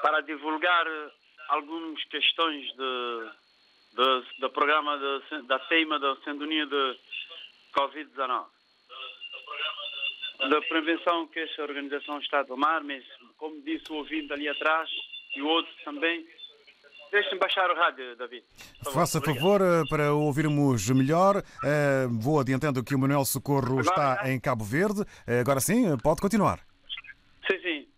para 0.00 0.20
divulgar 0.20 0.86
uh, 0.86 1.10
algumas 1.48 2.04
questões 2.04 2.64
de, 2.76 3.30
de, 3.96 4.38
do 4.38 4.50
programa 4.50 4.96
de, 4.96 5.42
da 5.48 5.58
tema 5.58 5.98
da 5.98 6.14
sintonia 6.18 6.66
de 6.66 6.98
Covid-19 7.76 8.46
da 10.38 10.62
prevenção 10.68 11.26
que 11.26 11.40
esta 11.40 11.62
organização 11.62 12.20
está 12.20 12.42
a 12.42 12.44
tomar, 12.44 12.84
mas 12.84 13.04
como 13.36 13.60
disse 13.62 13.90
o 13.90 13.96
ouvinte 13.96 14.32
ali 14.32 14.48
atrás, 14.48 14.88
e 15.38 15.42
outros 15.42 15.74
também, 15.84 16.26
Deixe-me 17.10 17.38
baixar 17.38 17.70
o 17.70 17.74
rádio, 17.74 18.16
David. 18.16 18.44
Faça 18.92 19.20
favor 19.20 19.62
eh, 19.62 19.82
para 19.88 20.12
ouvirmos 20.12 20.90
melhor. 20.90 21.42
Eh, 21.64 22.06
Vou 22.10 22.38
adiantando 22.38 22.84
que 22.84 22.94
o 22.94 22.98
Manuel 22.98 23.24
Socorro 23.24 23.80
está 23.80 24.30
em 24.30 24.38
Cabo 24.38 24.62
Verde. 24.64 25.04
Eh, 25.26 25.40
Agora 25.40 25.58
sim, 25.60 25.96
pode 26.02 26.20
continuar. 26.20 26.60
Sim, 27.50 27.58
sim. 27.62 27.88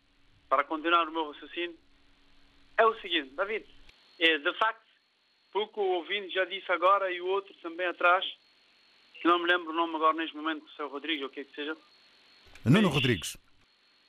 Para 0.49 0.63
continuar 0.63 1.09
o 1.09 1.13
meu 1.13 1.33
raciocínio, 1.33 1.77
é 2.79 2.87
o 2.87 2.95
seguinte, 3.01 3.35
David. 3.35 3.67
De 4.19 4.59
facto, 4.59 4.83
porque 5.53 5.81
o 5.81 5.95
ouvinte 5.99 6.33
já 6.33 6.45
disse 6.45 6.71
agora 6.71 7.11
e 7.11 7.21
o 7.21 7.27
outro 7.27 7.53
também 7.63 7.87
atrás, 7.87 8.25
que 9.21 9.27
não 9.27 9.41
me 9.41 9.47
lembro 9.51 9.71
o 9.71 9.75
nome 9.75 9.97
agora 9.97 10.17
neste 10.17 10.37
momento, 10.37 10.65
se 10.71 10.81
é 10.83 10.85
o 10.85 10.89
Rodrigues 10.89 11.23
ou 11.23 11.29
o 11.29 11.31
que 11.31 11.41
é 11.41 11.45
que 11.45 11.55
seja. 11.55 11.77
Nuno 12.65 12.89
Rodrigues. 12.89 13.37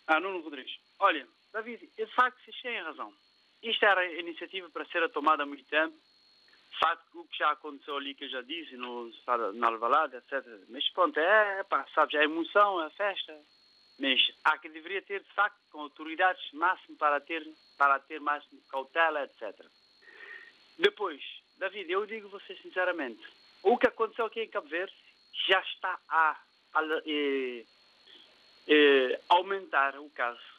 Ah, 0.06 0.20
Nuno 0.20 0.42
Rodrigues. 0.42 0.74
Olha, 1.00 1.26
David, 1.54 1.90
de 1.98 2.06
facto, 2.08 2.40
vocês 2.44 2.62
têm 2.62 2.82
razão. 2.82 3.14
Isto 3.62 3.86
era 3.86 4.02
a 4.02 4.20
iniciativa 4.20 4.70
para 4.70 4.86
ser 4.86 5.08
tomada 5.10 5.44
há 5.44 5.46
muito 5.46 5.66
tempo. 5.66 5.96
De 6.72 6.80
facto, 6.80 7.20
o 7.20 7.28
que 7.28 7.38
já 7.38 7.52
aconteceu 7.52 7.98
ali, 7.98 8.16
que 8.16 8.24
eu 8.24 8.30
já 8.30 8.42
disse, 8.42 8.76
no, 8.78 9.12
na 9.54 9.68
Alvalade, 9.68 10.16
etc. 10.16 10.44
Mas 10.70 10.88
pronto, 10.90 11.20
é, 11.20 11.64
pá, 11.64 11.86
sabes, 11.94 12.16
é 12.16 12.20
a 12.20 12.24
emoção, 12.24 12.82
é 12.82 12.88
a 12.88 12.90
festa. 12.92 13.38
Mas 14.00 14.20
há 14.44 14.58
que 14.58 14.70
deveria 14.70 15.02
ter, 15.02 15.22
de 15.22 15.34
facto, 15.34 15.60
com 15.70 15.82
autoridades 15.82 16.42
máximo 16.54 16.98
para 16.98 17.20
ter, 17.20 17.48
para 17.78 18.00
ter 18.00 18.20
mais 18.20 18.44
cautela, 18.70 19.24
etc. 19.24 19.66
Depois, 20.80 21.22
David, 21.58 21.92
eu 21.92 22.06
digo 22.08 22.30
você 22.30 22.56
sinceramente, 22.56 23.22
o 23.62 23.78
que 23.78 23.88
aconteceu 23.88 24.26
aqui 24.26 24.42
em 24.42 24.50
Cabo 24.50 24.68
Verde 24.68 24.96
já 25.48 25.60
está 25.60 26.00
a, 26.10 26.40
a 26.74 26.84
eh, 27.06 27.64
eh, 28.68 29.22
aumentar 29.30 30.00
o 30.00 30.10
caso. 30.10 30.51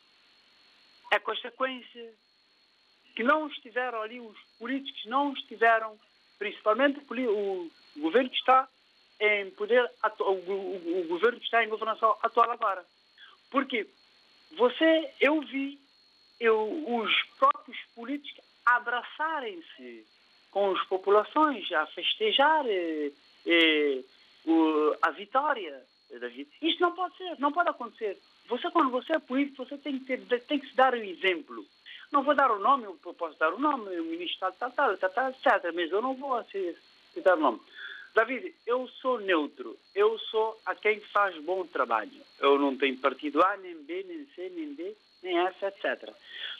É 1.12 1.18
consequência 1.18 2.10
que 3.14 3.22
não 3.22 3.46
estiveram 3.46 4.00
ali, 4.00 4.18
os 4.18 4.38
políticos 4.58 5.04
não 5.04 5.34
estiveram, 5.34 5.98
principalmente 6.38 6.98
o, 7.00 7.70
o 7.96 8.00
governo 8.00 8.30
que 8.30 8.36
está 8.36 8.66
em 9.20 9.50
poder, 9.50 9.84
o, 10.20 10.22
o- 10.32 11.00
o 11.02 11.08
governo 11.08 11.38
que 11.38 11.44
está 11.44 11.62
em 11.62 11.68
governação 11.68 12.16
atual 12.22 12.50
agora. 12.50 12.82
Porque 13.50 13.86
você, 14.56 15.12
eu 15.20 15.42
vi 15.42 15.78
eu, 16.40 16.58
os 16.88 17.12
próprios 17.38 17.78
políticos 17.94 18.42
abraçarem-se 18.64 20.06
com 20.50 20.72
as 20.74 20.82
populações 20.86 21.70
a 21.72 21.86
festejar 21.88 22.64
eh, 22.66 23.12
eh, 23.46 24.00
o- 24.46 24.96
a 25.02 25.10
vitória, 25.10 25.84
David. 26.18 26.48
Isto 26.60 26.80
não 26.80 26.92
pode 26.92 27.16
ser, 27.16 27.38
não 27.38 27.52
pode 27.52 27.70
acontecer. 27.70 28.18
Você, 28.48 28.70
quando 28.70 28.90
você 28.90 29.14
é 29.14 29.18
político, 29.18 29.64
você 29.64 29.78
tem 29.78 29.98
que, 29.98 30.16
ter, 30.16 30.40
tem 30.42 30.58
que 30.58 30.68
se 30.68 30.74
dar 30.74 30.94
um 30.94 31.02
exemplo. 31.02 31.64
Não 32.10 32.22
vou 32.22 32.34
dar 32.34 32.50
o 32.50 32.58
nome, 32.58 32.84
eu 32.84 33.14
posso 33.14 33.38
dar 33.38 33.54
o 33.54 33.58
nome, 33.58 33.98
o 33.98 34.04
ministro 34.04 34.52
tal, 34.58 34.70
tal, 34.70 34.96
tal, 34.96 35.30
etc. 35.30 35.72
Mas 35.74 35.90
eu 35.90 36.02
não 36.02 36.14
vou 36.14 36.34
assim, 36.36 36.74
o 37.16 37.36
nome. 37.36 37.60
David, 38.14 38.54
eu 38.66 38.86
sou 38.88 39.18
neutro. 39.20 39.78
Eu 39.94 40.18
sou 40.18 40.60
a 40.66 40.74
quem 40.74 41.00
faz 41.00 41.36
bom 41.42 41.66
trabalho. 41.66 42.12
Eu 42.38 42.58
não 42.58 42.76
tenho 42.76 42.98
partido 42.98 43.42
A, 43.42 43.56
nem 43.56 43.82
B, 43.82 44.04
nem 44.06 44.26
C, 44.34 44.50
nem 44.54 44.74
D, 44.74 44.94
nem 45.22 45.38
F, 45.38 45.64
etc. 45.64 46.12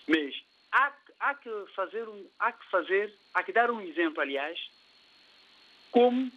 Mas 0.09 0.43
há, 0.73 0.93
há 1.21 1.35
que 1.35 1.51
fazer 1.75 2.09
um, 2.09 2.27
há 2.38 2.53
que 2.53 2.65
fazer, 2.71 3.12
há 3.35 3.43
que 3.43 3.53
dar 3.53 3.71
um 3.71 3.81
exemplo, 3.83 4.23
aliás, 4.23 4.59
como 5.91 6.33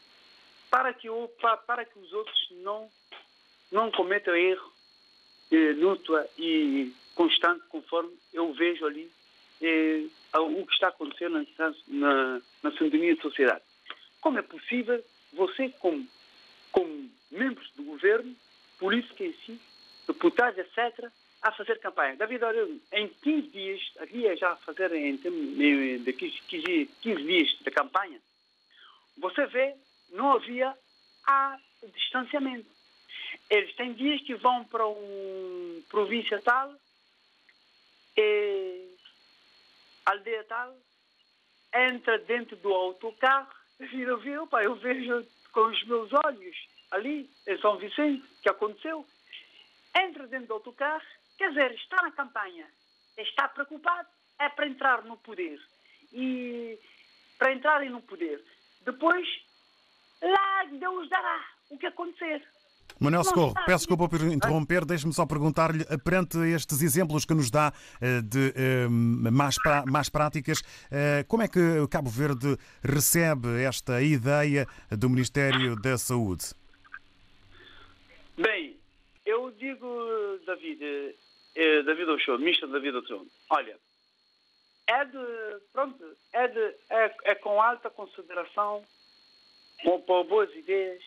para 0.76 0.94
que, 0.94 1.10
o, 1.10 1.30
para, 1.40 1.56
para 1.56 1.86
que 1.86 1.98
os 1.98 2.12
outros 2.12 2.48
não, 2.52 2.92
não 3.72 3.90
cometam 3.92 4.36
erro 4.36 4.74
eh, 5.50 5.74
e 6.38 6.94
constante, 7.16 7.64
conforme 7.70 8.12
eu 8.34 8.52
vejo 8.52 8.86
ali 8.86 9.10
eh, 9.62 10.04
o 10.38 10.66
que 10.66 10.74
está 10.74 10.90
acontecendo 10.90 11.48
na, 11.58 11.74
na, 11.88 12.42
na 12.62 12.72
sintonia 12.72 13.16
da 13.16 13.22
sociedade. 13.22 13.64
Como 14.20 14.38
é 14.38 14.42
possível 14.42 15.02
você, 15.32 15.70
como, 15.80 16.06
como 16.74 17.10
membros 17.32 17.72
do 17.78 17.84
governo, 17.84 18.36
política 18.78 19.24
em 19.24 19.34
si, 19.46 19.58
deputados, 20.06 20.60
etc., 20.60 21.10
a 21.42 21.54
fazer 21.54 21.80
campanha? 21.80 22.18
David, 22.18 22.44
olha, 22.44 22.68
em 22.92 23.08
15 23.08 23.48
dias, 23.48 23.82
é 23.98 24.36
já 24.36 24.52
a 24.52 24.58
fazer 24.58 24.92
em 24.94 25.16
termos 25.20 25.56
de 25.56 26.12
15, 26.12 26.42
15 26.50 26.90
15 27.02 27.24
dias 27.24 27.58
de 27.62 27.72
campanha, 27.72 28.20
você 29.18 29.46
vê, 29.46 29.74
não 30.10 30.34
havia 30.34 30.76
a 31.26 31.58
distanciamento. 31.94 32.70
Eles 33.50 33.76
têm 33.76 33.94
dias 33.94 34.22
que 34.22 34.36
vão 34.36 34.64
para 34.66 34.86
uma 34.86 35.82
província 35.90 36.42
tal, 36.42 36.74
e 38.18 38.96
aldeia 40.06 40.44
tal, 40.46 40.76
entra 41.74 42.18
dentro 42.20 42.56
do 42.58 42.74
autocarro, 42.74 43.50
e 43.80 44.02
eu, 44.02 44.18
vi, 44.20 44.38
opa, 44.38 44.64
eu 44.64 44.76
vejo 44.76 45.26
com 45.52 45.66
os 45.66 45.84
meus 45.86 46.12
olhos 46.26 46.56
ali 46.92 47.30
em 47.48 47.58
São 47.60 47.78
Vicente, 47.78 48.26
que 48.42 48.50
aconteceu, 48.50 49.06
entra 49.96 50.28
dentro 50.28 50.48
do 50.48 50.54
autocarro, 50.54 51.04
quer 51.38 51.50
dizer, 51.50 51.72
está 51.74 52.02
na 52.02 52.12
campanha, 52.12 52.68
está 53.18 53.48
preocupado, 53.50 54.08
é 54.40 54.50
para 54.50 54.68
entrar 54.68 55.04
no 55.04 55.18
poder. 55.18 55.60
E 56.14 56.80
para 57.38 57.54
entrarem 57.54 57.90
no 57.90 58.02
poder. 58.02 58.42
Depois, 58.82 59.28
lá 60.30 60.66
Deus 60.72 61.10
dará 61.10 61.40
o 61.70 61.78
que 61.78 61.88
acontecer. 61.88 62.42
Manuel 62.98 63.26
Socorro, 63.26 63.54
peço 63.66 63.80
desculpa 63.88 64.08
por 64.08 64.22
interromper, 64.22 64.86
deixe-me 64.86 65.12
só 65.12 65.26
perguntar-lhe, 65.26 65.84
perante 66.06 66.38
estes 66.56 66.82
exemplos 66.82 67.26
que 67.26 67.34
nos 67.34 67.52
dá 67.52 67.74
eh, 68.00 68.22
de 68.22 68.54
eh, 68.56 68.88
más, 68.88 69.58
pra- 69.62 69.84
más 69.86 70.10
práticas, 70.10 70.62
eh, 70.90 71.26
como 71.28 71.44
é 71.44 71.50
que 71.50 71.60
Cabo 71.90 72.10
Verde 72.10 72.58
recebe 72.82 73.64
esta 73.66 74.02
ideia 74.02 74.66
do 74.90 75.10
Ministério 75.10 75.76
da 75.76 75.98
Saúde? 75.98 76.54
Bem, 78.38 78.78
eu 79.26 79.52
digo, 79.52 79.88
David, 80.46 80.80
David 81.86 82.10
Ochoa, 82.12 82.38
ministro 82.38 82.68
David 82.72 82.96
Ochoa, 82.96 83.26
olha, 83.50 83.78
é 84.88 85.06
de, 85.06 85.18
pronto, 85.74 86.04
é, 86.32 86.48
de, 86.48 86.76
é, 86.90 87.16
é 87.26 87.36
com 87.36 87.62
alta 87.62 87.90
consideração, 87.90 88.84
com, 89.86 90.02
com 90.02 90.24
boas 90.26 90.54
ideias, 90.56 91.02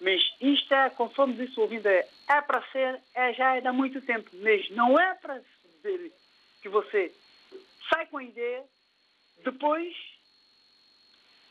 mas 0.00 0.20
isto 0.40 0.74
é, 0.74 0.90
conforme 0.90 1.34
disse 1.34 1.58
o 1.58 1.62
ouvinte, 1.62 1.86
é, 1.86 2.08
é 2.28 2.40
para 2.40 2.62
ser, 2.72 3.00
é, 3.14 3.32
já 3.34 3.56
é 3.56 3.66
há 3.66 3.72
muito 3.72 4.00
tempo, 4.00 4.28
mas 4.34 4.68
não 4.70 4.98
é 4.98 5.14
para 5.14 5.40
ser 5.82 6.12
que 6.62 6.68
você 6.68 7.14
sai 7.88 8.06
com 8.06 8.18
a 8.18 8.24
ideia, 8.24 8.64
depois 9.44 9.94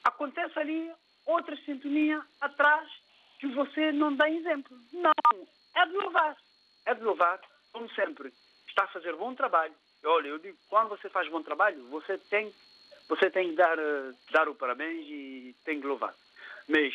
acontece 0.04 0.58
ali 0.60 0.92
outra 1.26 1.56
sintonia 1.58 2.22
atrás 2.42 2.90
que 3.40 3.48
você 3.48 3.92
não 3.92 4.16
dá 4.16 4.30
exemplo. 4.30 4.78
Não, 4.92 5.12
é 5.76 5.86
de 5.86 5.94
louvar. 5.94 6.38
É 6.86 6.94
de 6.94 7.02
louvar, 7.04 7.40
como 7.72 7.90
sempre. 7.92 8.34
Está 8.68 8.84
a 8.86 8.88
fazer 8.88 9.16
bom 9.16 9.34
trabalho. 9.36 9.74
Olha, 10.04 10.28
eu 10.28 10.40
digo, 10.40 10.58
quando 10.70 10.90
você 10.90 11.10
faz 11.10 11.30
bom 11.30 11.42
trabalho, 11.42 11.82
você 11.90 12.18
tem, 12.18 12.54
você 13.08 13.30
tem 13.30 13.50
que 13.50 13.56
dar, 13.56 13.78
eh, 13.78 14.12
dar 14.32 14.50
o 14.50 14.56
parabéns 14.56 15.06
e 15.08 15.56
tem 15.64 15.80
que 15.80 15.88
louvar. 15.88 16.14
Mas 16.68 16.94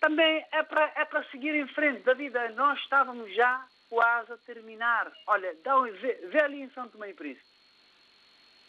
também 0.00 0.44
é 0.52 0.62
para 0.62 0.92
é 0.96 1.04
para 1.04 1.24
seguir 1.30 1.54
em 1.54 1.66
frente 1.68 2.02
da 2.02 2.14
vida. 2.14 2.48
Nós 2.50 2.78
estávamos 2.80 3.34
já 3.34 3.66
quase 3.88 4.32
a 4.32 4.36
terminar. 4.38 5.10
Olha, 5.26 5.54
dá 5.62 5.78
um, 5.78 5.84
vê, 5.84 6.14
vê 6.30 6.40
ali 6.40 6.62
em 6.62 6.70
Santo 6.70 6.98
Meio 6.98 7.14
Príncipe. 7.14 7.46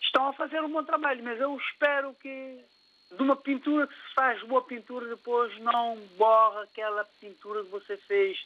Estão 0.02 0.28
a 0.30 0.34
fazer 0.34 0.62
um 0.62 0.70
bom 0.70 0.84
trabalho, 0.84 1.24
mas 1.24 1.40
eu 1.40 1.58
espero 1.58 2.14
que 2.16 2.64
de 3.12 3.22
uma 3.22 3.36
pintura 3.36 3.88
que 3.88 3.94
se 3.94 4.14
faz 4.14 4.42
boa 4.44 4.64
pintura, 4.64 5.08
depois 5.08 5.58
não 5.60 5.98
borra 6.18 6.64
aquela 6.64 7.04
pintura 7.20 7.64
que 7.64 7.70
você 7.70 7.98
fez 7.98 8.38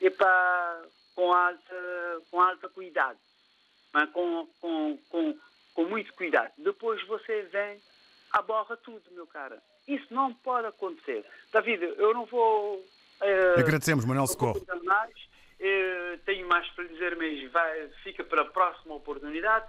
epá, 0.00 0.82
com, 1.14 1.32
alta, 1.32 2.22
com 2.30 2.40
alta 2.40 2.68
cuidado, 2.68 3.18
mas 3.92 4.10
com, 4.10 4.46
com, 4.60 4.98
com, 5.08 5.38
com 5.74 5.84
muito 5.84 6.12
cuidado. 6.14 6.52
Depois 6.58 7.04
você 7.06 7.42
vem, 7.42 7.80
aborra 8.32 8.76
tudo, 8.76 9.02
meu 9.12 9.26
cara. 9.26 9.62
Isso 9.86 10.06
não 10.12 10.32
pode 10.34 10.66
acontecer. 10.66 11.24
David, 11.52 11.82
eu 11.98 12.14
não 12.14 12.24
vou. 12.26 12.84
eh, 13.20 13.54
Agradecemos, 13.58 14.04
Manuel 14.04 14.26
Socorro. 14.26 14.60
Eh, 15.60 16.18
tenho 16.26 16.46
mais 16.48 16.66
para 16.70 16.84
dizer, 16.84 17.16
mas 17.16 17.50
vai, 17.52 17.88
fica 18.02 18.24
para 18.24 18.42
a 18.42 18.44
próxima 18.46 18.94
oportunidade. 18.94 19.66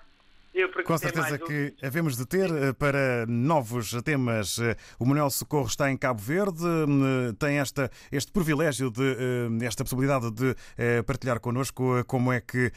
Com 0.85 0.97
certeza 0.97 1.37
que 1.37 1.73
havemos 1.83 2.15
de 2.15 2.25
ter 2.25 2.49
eh, 2.49 2.73
para 2.73 3.25
novos 3.27 3.91
temas. 4.03 4.57
Eh, 4.59 4.75
O 4.97 5.05
Manuel 5.05 5.29
Socorro 5.29 5.67
está 5.67 5.91
em 5.91 5.97
Cabo 5.97 6.21
Verde, 6.21 6.63
eh, 6.63 7.33
tem 7.37 7.59
esta, 7.59 7.91
este 8.11 8.31
privilégio 8.31 8.89
de 8.89 9.65
esta 9.65 9.83
possibilidade 9.83 10.31
de 10.31 10.55
partilhar 11.03 11.39
connosco 11.39 12.03
como 12.05 12.31
é 12.31 12.39
que 12.39 12.71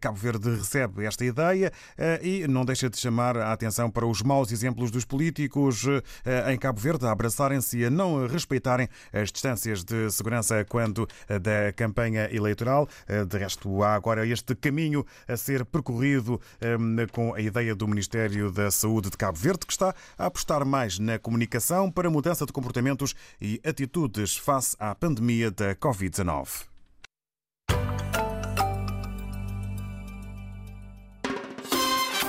Cabo 0.00 0.16
Verde 0.16 0.50
recebe 0.50 1.04
esta 1.04 1.24
ideia 1.24 1.72
e 2.22 2.46
não 2.48 2.64
deixa 2.64 2.90
de 2.90 2.98
chamar 2.98 3.36
a 3.36 3.52
atenção 3.52 3.90
para 3.90 4.06
os 4.06 4.22
maus 4.22 4.50
exemplos 4.52 4.90
dos 4.90 5.04
políticos 5.04 5.86
em 6.50 6.58
Cabo 6.58 6.80
Verde 6.80 7.06
a 7.06 7.12
abraçarem-se 7.12 7.78
e 7.78 7.84
a 7.84 7.90
não 7.90 8.26
respeitarem 8.26 8.88
as 9.12 9.30
distâncias 9.30 9.84
de 9.84 10.10
segurança 10.10 10.64
quando 10.64 11.08
da 11.28 11.72
campanha 11.74 12.28
eleitoral. 12.32 12.88
De 13.28 13.38
resto, 13.38 13.82
há 13.82 13.94
agora 13.94 14.26
este 14.26 14.54
caminho 14.54 15.04
a 15.28 15.36
ser 15.36 15.64
percorrido 15.64 16.40
eh, 16.60 16.76
com 17.14 17.32
a 17.32 17.40
ideia 17.40 17.76
do 17.76 17.86
Ministério 17.86 18.50
da 18.50 18.72
Saúde 18.72 19.08
de 19.08 19.16
Cabo 19.16 19.38
Verde, 19.38 19.64
que 19.64 19.72
está 19.72 19.94
a 20.18 20.26
apostar 20.26 20.66
mais 20.66 20.98
na 20.98 21.16
comunicação 21.16 21.88
para 21.88 22.10
mudança 22.10 22.44
de 22.44 22.52
comportamentos 22.52 23.14
e 23.40 23.60
atitudes 23.64 24.36
face 24.36 24.74
à 24.80 24.96
pandemia 24.96 25.48
da 25.48 25.76
Covid-19. 25.76 26.64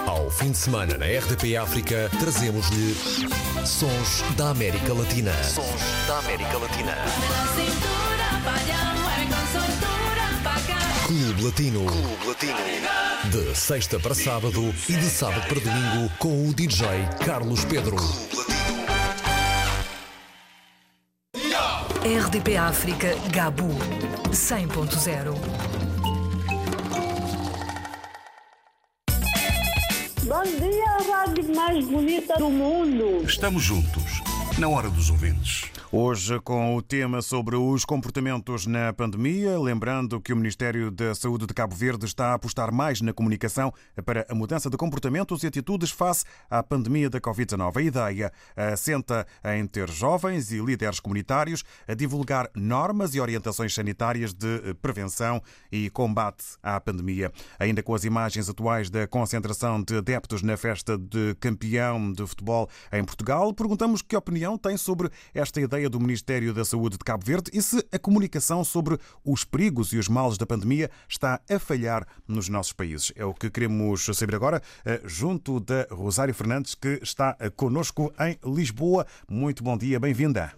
Ao 0.06 0.30
fim 0.30 0.52
de 0.52 0.58
semana 0.58 0.98
na 1.00 1.06
RDP 1.06 1.58
África, 1.58 2.10
trazemos-lhe 2.20 2.94
Sons 3.66 4.22
da 4.38 4.52
América 4.52 4.94
Latina. 4.94 5.34
Sons 5.44 5.82
da 6.08 6.20
América 6.20 6.58
Latina. 6.60 6.94
Clube 11.06 11.43
Latino. 11.43 11.86
Clube 11.86 12.28
Latino. 12.28 12.58
De 13.26 13.56
sexta 13.56 13.99
para 13.99 14.16
sábado 14.16 14.74
e 14.89 14.93
de 14.93 15.06
sábado 15.06 15.47
para 15.47 15.60
domingo 15.60 16.12
com 16.18 16.49
o 16.49 16.51
DJ 16.51 16.88
Carlos 17.24 17.64
Pedro. 17.64 17.95
RDP 22.03 22.58
África 22.58 23.16
Gabu 23.32 23.70
100.0 24.32 25.36
Bom 30.24 30.43
dia, 30.43 30.89
a 30.89 31.20
rádio 31.20 31.56
mais 31.56 31.86
bonita 31.86 32.36
do 32.39 32.49
mundo. 32.49 33.24
Estamos 33.24 33.62
juntos, 33.62 34.24
na 34.58 34.68
hora 34.68 34.89
dos 34.89 35.12
ouvintes. 35.12 35.75
Hoje, 35.92 36.40
com 36.40 36.76
o 36.76 36.82
tema 36.82 37.22
sobre 37.22 37.56
os 37.56 37.86
comportamentos 37.86 38.66
na 38.66 38.92
pandemia, 38.92 39.58
lembrando 39.60 40.20
que 40.20 40.34
o 40.34 40.36
Ministério 40.36 40.90
da 40.90 41.14
Saúde 41.14 41.46
de 41.46 41.54
Cabo 41.54 41.76
Verde 41.76 42.06
está 42.06 42.32
a 42.32 42.34
apostar 42.34 42.72
mais 42.72 43.02
na 43.02 43.14
comunicação 43.14 43.72
para 44.04 44.26
a 44.28 44.34
mudança 44.34 44.68
de 44.68 44.78
comportamentos 44.78 45.44
e 45.44 45.48
atitudes 45.48 45.92
face 45.92 46.26
à 46.50 46.64
pandemia 46.64 47.10
da 47.10 47.22
Covid-19. 47.22 47.78
A 47.78 47.82
ideia 47.82 48.34
assenta 48.56 49.28
em 49.56 49.66
ter 49.68 49.88
jovens 49.90 50.52
e 50.52 50.60
líderes 50.60 51.00
comunitários 51.00 51.64
a 51.88 51.94
divulgar 51.94 52.50
normas 52.56 53.14
e 53.14 53.22
orientações 53.22 53.74
sanitárias 53.74 54.34
de 54.34 54.74
prevenção 54.82 55.42
e 55.72 55.90
combate 55.92 56.44
à 56.64 56.80
pandemia. 56.82 57.32
Ainda 57.60 57.84
com 57.84 57.94
as 57.94 58.04
imagens 58.04 58.50
atuais 58.50 58.90
da 58.90 59.08
concentração 59.08 59.82
de 59.82 59.98
adeptos 59.98 60.42
na 60.42 60.58
festa 60.58 60.98
de 60.98 61.36
campeão 61.40 62.12
de 62.12 62.26
futebol 62.26 62.68
em 62.92 63.04
Portugal, 63.06 63.54
perguntamos 63.54 64.02
que 64.02 64.16
opinião 64.16 64.58
tem 64.58 64.76
sobre 64.78 65.10
esta 65.34 65.62
ideia 65.62 65.85
do 65.90 66.00
Ministério 66.00 66.54
da 66.54 66.66
Saúde 66.66 66.98
de 66.98 67.04
Cabo 67.04 67.26
Verde 67.26 67.52
e 67.54 67.62
se 67.62 67.86
a 67.92 68.00
comunicação 68.00 68.64
sobre 68.64 68.98
os 69.24 69.44
perigos 69.44 69.94
e 69.94 69.98
os 69.98 70.08
males 70.08 70.38
da 70.38 70.46
pandemia 70.46 70.90
está 71.08 71.42
a 71.50 71.60
falhar 71.60 72.08
nos 72.28 72.50
nossos 72.50 72.74
países. 72.74 73.12
É 73.16 73.26
o 73.26 73.34
que 73.34 73.50
queremos 73.50 74.06
saber 74.06 74.36
agora, 74.36 74.62
eh, 74.86 75.02
junto 75.06 75.60
da 75.60 75.88
Rosário 75.92 76.34
Fernandes, 76.34 76.76
que 76.76 77.00
está 77.02 77.36
conosco 77.56 78.14
em 78.20 78.38
Lisboa. 78.50 79.06
Muito 79.30 79.64
bom 79.64 79.78
dia, 79.78 80.00
bem-vinda. 80.00 80.54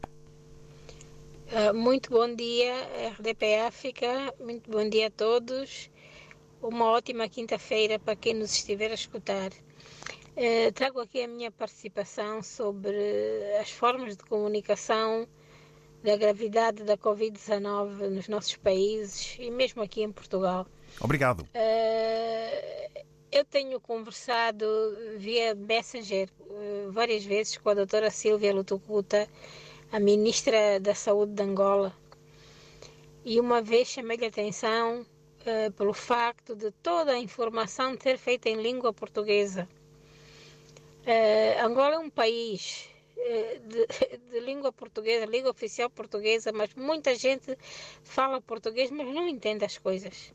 Uh, 1.48 1.74
muito 1.74 2.10
bom 2.10 2.36
dia, 2.36 2.74
RDP 3.18 3.56
África. 3.60 4.34
Muito 4.40 4.70
bom 4.70 4.90
dia 4.90 5.08
a 5.08 5.10
todos. 5.10 5.90
Uma 6.62 6.92
ótima 6.92 7.30
quinta-feira 7.30 7.98
para 7.98 8.16
quem 8.18 8.34
nos 8.34 8.52
estiver 8.52 8.92
a 8.92 8.96
escutar. 8.96 9.52
Uh, 10.38 10.72
trago 10.72 11.00
aqui 11.00 11.24
a 11.24 11.28
minha 11.28 11.50
participação 11.50 12.44
sobre 12.44 12.96
as 13.60 13.72
formas 13.72 14.16
de 14.16 14.24
comunicação 14.24 15.28
da 16.04 16.16
gravidade 16.16 16.84
da 16.84 16.96
Covid-19 16.96 18.08
nos 18.10 18.28
nossos 18.28 18.56
países 18.56 19.36
e 19.40 19.50
mesmo 19.50 19.82
aqui 19.82 20.04
em 20.04 20.12
Portugal. 20.12 20.68
Obrigado. 21.02 21.42
Uh, 21.42 23.04
eu 23.32 23.44
tenho 23.46 23.80
conversado 23.80 24.68
via 25.18 25.56
Messenger 25.56 26.30
uh, 26.40 26.92
várias 26.92 27.26
vezes 27.26 27.58
com 27.58 27.70
a 27.70 27.74
doutora 27.74 28.12
Silvia 28.12 28.54
Lutucuta, 28.54 29.28
a 29.92 30.00
ministra 30.00 30.80
da 30.80 30.94
Saúde 30.94 31.34
de 31.34 31.42
Angola, 31.42 31.92
e 33.26 33.40
uma 33.40 33.60
vez 33.60 33.88
chamei-lhe 33.88 34.26
a 34.26 34.30
atenção 34.30 35.04
pelo 35.78 35.94
facto 35.94 36.56
de 36.56 36.70
toda 36.84 37.14
a 37.14 37.18
informação 37.18 37.98
ser 38.00 38.18
feita 38.18 38.50
em 38.50 38.62
língua 38.62 38.92
portuguesa. 38.94 39.68
Uh, 41.08 41.66
Angola 41.66 41.96
é 41.96 42.00
um 42.00 42.10
país 42.10 42.90
uh, 43.16 43.60
de, 43.66 43.88
de, 44.30 44.40
língua 44.42 44.74
portuguesa, 44.74 45.26
língua 45.26 45.52
oficial 45.52 45.90
portuguesa, 45.90 46.52
mas 46.52 46.74
muita 46.76 47.16
gente 47.16 47.58
fala 48.04 48.42
português, 48.42 48.92
mas 48.92 49.08
não 49.08 49.26
entende 49.26 49.64
as 49.64 49.78
coisas. 49.78 50.34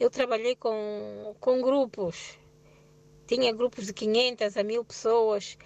Eu 0.00 0.08
trabalhei 0.08 0.56
com, 0.56 1.36
com 1.38 1.60
grupos, 1.60 2.38
tinha 3.26 3.52
grupos 3.52 3.88
de 3.88 3.92
500 3.92 4.56
a 4.56 4.62
1000 4.62 4.84
pessoas, 4.86 5.58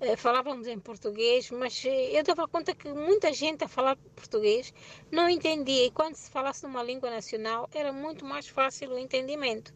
uh, 0.00 0.16
falávamos 0.16 0.68
em 0.68 0.78
português, 0.78 1.50
mas 1.50 1.82
eu 1.84 2.22
dava 2.22 2.46
conta 2.46 2.72
que 2.76 2.88
muita 2.92 3.32
gente 3.32 3.64
a 3.64 3.68
falar 3.68 3.96
português 4.14 4.72
não 5.10 5.28
entendia, 5.28 5.86
e 5.86 5.90
quando 5.90 6.14
se 6.14 6.30
falasse 6.30 6.62
numa 6.62 6.80
língua 6.84 7.10
nacional 7.10 7.68
era 7.74 7.92
muito 7.92 8.24
mais 8.24 8.46
fácil 8.46 8.90
o 8.90 8.98
entendimento. 9.00 9.74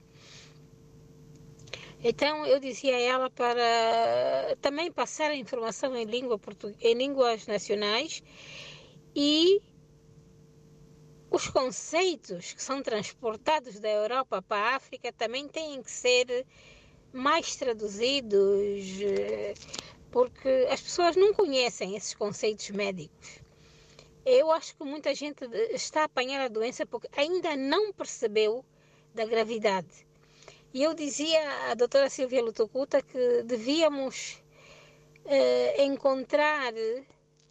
Então 2.08 2.46
eu 2.46 2.60
dizia 2.60 2.94
a 2.94 3.00
ela 3.00 3.28
para 3.28 4.56
também 4.60 4.92
passar 4.92 5.32
a 5.32 5.34
informação 5.34 5.96
em, 5.96 6.04
língua 6.04 6.38
em 6.80 6.94
línguas 6.94 7.48
nacionais 7.48 8.22
e 9.12 9.60
os 11.28 11.48
conceitos 11.48 12.52
que 12.52 12.62
são 12.62 12.80
transportados 12.80 13.80
da 13.80 13.88
Europa 13.90 14.40
para 14.40 14.56
a 14.56 14.76
África 14.76 15.12
também 15.12 15.48
têm 15.48 15.82
que 15.82 15.90
ser 15.90 16.46
mais 17.12 17.56
traduzidos, 17.56 18.84
porque 20.12 20.68
as 20.70 20.80
pessoas 20.80 21.16
não 21.16 21.34
conhecem 21.34 21.96
esses 21.96 22.14
conceitos 22.14 22.70
médicos. 22.70 23.40
Eu 24.24 24.52
acho 24.52 24.76
que 24.76 24.84
muita 24.84 25.12
gente 25.12 25.44
está 25.72 26.02
a 26.02 26.04
apanhar 26.04 26.40
a 26.40 26.48
doença 26.48 26.86
porque 26.86 27.08
ainda 27.16 27.56
não 27.56 27.92
percebeu 27.92 28.64
da 29.12 29.24
gravidade. 29.24 30.05
E 30.76 30.82
eu 30.82 30.92
dizia 30.92 31.70
à 31.70 31.74
doutora 31.74 32.10
Silvia 32.10 32.42
Lutocuta 32.42 33.00
que 33.00 33.42
devíamos 33.44 34.42
eh, 35.24 35.82
encontrar 35.82 36.74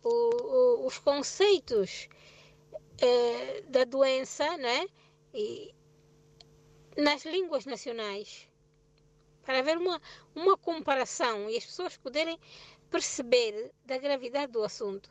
o, 0.04 0.10
o, 0.12 0.86
os 0.86 1.00
conceitos 1.00 2.08
eh, 3.02 3.64
da 3.68 3.84
doença 3.84 4.46
né? 4.58 4.86
E, 5.34 5.74
nas 6.96 7.26
línguas 7.26 7.66
nacionais 7.66 8.48
para 9.44 9.58
haver 9.58 9.80
uma, 9.80 10.00
uma 10.36 10.56
comparação 10.56 11.50
e 11.50 11.58
as 11.58 11.66
pessoas 11.66 11.98
poderem 11.98 12.38
perceber 12.92 13.72
da 13.84 13.98
gravidade 13.98 14.52
do 14.52 14.64
assunto. 14.64 15.10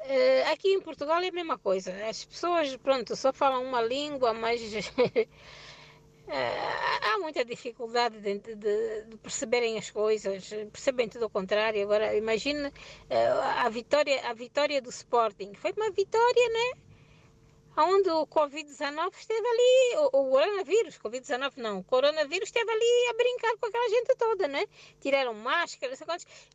Uh, 0.00 0.50
aqui 0.52 0.72
em 0.74 0.80
Portugal 0.80 1.20
é 1.22 1.28
a 1.28 1.32
mesma 1.32 1.56
coisa. 1.56 1.92
As 2.04 2.24
pessoas, 2.24 2.76
pronto, 2.78 3.14
só 3.14 3.32
falam 3.32 3.62
uma 3.64 3.80
língua, 3.80 4.34
mas 4.34 4.60
há 7.02 7.18
muita 7.18 7.44
dificuldade 7.44 8.20
de, 8.20 8.38
de, 8.38 8.54
de, 8.54 9.16
perceberem 9.18 9.78
as 9.78 9.90
coisas, 9.90 10.48
percebem 10.48 11.08
tudo 11.08 11.26
o 11.26 11.30
contrário. 11.30 11.82
Agora, 11.82 12.14
imagine 12.16 12.68
uh, 12.68 12.72
a, 13.58 13.68
vitória, 13.68 14.20
a 14.28 14.32
vitória 14.32 14.80
do 14.80 14.90
Sporting. 14.90 15.54
Foi 15.54 15.72
uma 15.72 15.90
vitória, 15.90 16.48
né? 16.48 16.80
Onde 17.76 18.10
o 18.10 18.26
Covid-19 18.26 19.14
esteve 19.14 19.46
ali, 19.46 19.96
o, 19.96 20.18
o 20.18 20.30
coronavírus, 20.30 20.98
Covid-19 20.98 21.52
não, 21.56 21.78
o 21.78 21.84
coronavírus 21.84 22.48
esteve 22.48 22.70
ali 22.70 23.08
a 23.08 23.14
brincar 23.14 23.56
com 23.56 23.66
aquela 23.66 23.88
gente 23.88 24.14
toda, 24.16 24.46
né? 24.46 24.66
Tiraram 25.00 25.32
máscaras, 25.32 25.98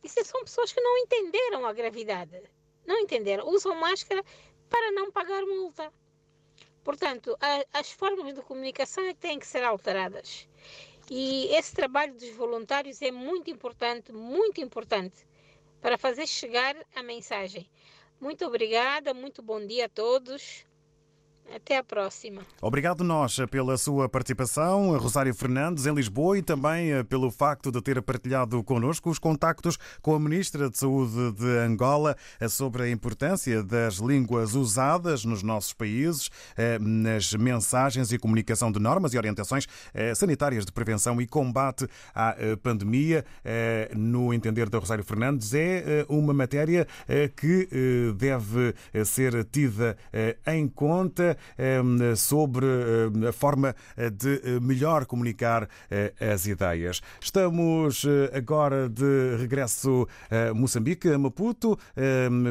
isso 0.04 0.24
são 0.24 0.44
pessoas 0.44 0.72
que 0.72 0.80
não 0.80 0.98
entenderam 0.98 1.66
a 1.66 1.72
gravidade. 1.72 2.40
Não 2.86 2.98
entenderam. 3.00 3.48
Usam 3.48 3.74
máscara 3.74 4.24
para 4.70 4.92
não 4.92 5.10
pagar 5.10 5.42
multa. 5.42 5.92
Portanto, 6.88 7.36
a, 7.38 7.80
as 7.80 7.92
formas 7.92 8.32
de 8.32 8.40
comunicação 8.40 9.04
é 9.04 9.12
que 9.12 9.20
têm 9.20 9.38
que 9.38 9.46
ser 9.46 9.62
alteradas. 9.62 10.48
E 11.10 11.54
esse 11.54 11.74
trabalho 11.74 12.14
dos 12.14 12.30
voluntários 12.30 13.02
é 13.02 13.10
muito 13.10 13.50
importante, 13.50 14.10
muito 14.10 14.58
importante, 14.62 15.26
para 15.82 15.98
fazer 15.98 16.26
chegar 16.26 16.74
a 16.96 17.02
mensagem. 17.02 17.68
Muito 18.18 18.46
obrigada, 18.46 19.12
muito 19.12 19.42
bom 19.42 19.66
dia 19.66 19.84
a 19.84 19.88
todos. 19.90 20.64
Até 21.54 21.78
a 21.78 21.82
próxima. 21.82 22.42
Obrigado 22.60 23.02
nós 23.02 23.38
pela 23.50 23.78
sua 23.78 24.08
participação, 24.08 24.96
Rosário 24.98 25.34
Fernandes, 25.34 25.86
em 25.86 25.94
Lisboa, 25.94 26.38
e 26.38 26.42
também 26.42 26.92
eh, 26.92 27.02
pelo 27.02 27.30
facto 27.30 27.72
de 27.72 27.80
ter 27.80 28.00
partilhado 28.02 28.62
connosco 28.62 29.08
os 29.08 29.18
contactos 29.18 29.78
com 30.02 30.14
a 30.14 30.20
Ministra 30.20 30.68
de 30.68 30.76
Saúde 30.76 31.32
de 31.32 31.58
Angola 31.58 32.16
eh, 32.38 32.48
sobre 32.48 32.82
a 32.82 32.90
importância 32.90 33.62
das 33.62 33.94
línguas 33.94 34.54
usadas 34.54 35.24
nos 35.24 35.42
nossos 35.42 35.72
países, 35.72 36.30
eh, 36.56 36.78
nas 36.78 37.32
mensagens 37.32 38.12
e 38.12 38.18
comunicação 38.18 38.70
de 38.70 38.78
normas 38.78 39.14
e 39.14 39.18
orientações 39.18 39.66
sanitárias 40.14 40.66
de 40.66 40.72
prevenção 40.72 41.20
e 41.20 41.26
combate 41.26 41.86
à 42.14 42.36
pandemia. 42.62 43.24
No 43.96 44.32
entender 44.32 44.68
da 44.68 44.78
Rosário 44.78 45.04
Fernandes, 45.04 45.54
é 45.54 46.04
uma 46.08 46.32
matéria 46.34 46.86
que 47.36 47.68
deve 48.16 48.74
ser 49.04 49.44
tida 49.44 49.96
em 50.46 50.68
conta 50.68 51.37
sobre 52.16 52.66
a 53.28 53.32
forma 53.32 53.74
de 54.12 54.60
melhor 54.60 55.06
comunicar 55.06 55.68
as 56.20 56.46
ideias. 56.46 57.00
Estamos 57.20 58.04
agora 58.32 58.88
de 58.88 59.36
regresso 59.38 60.06
a 60.30 60.54
Moçambique, 60.54 61.08
a 61.08 61.18
Maputo, 61.18 61.78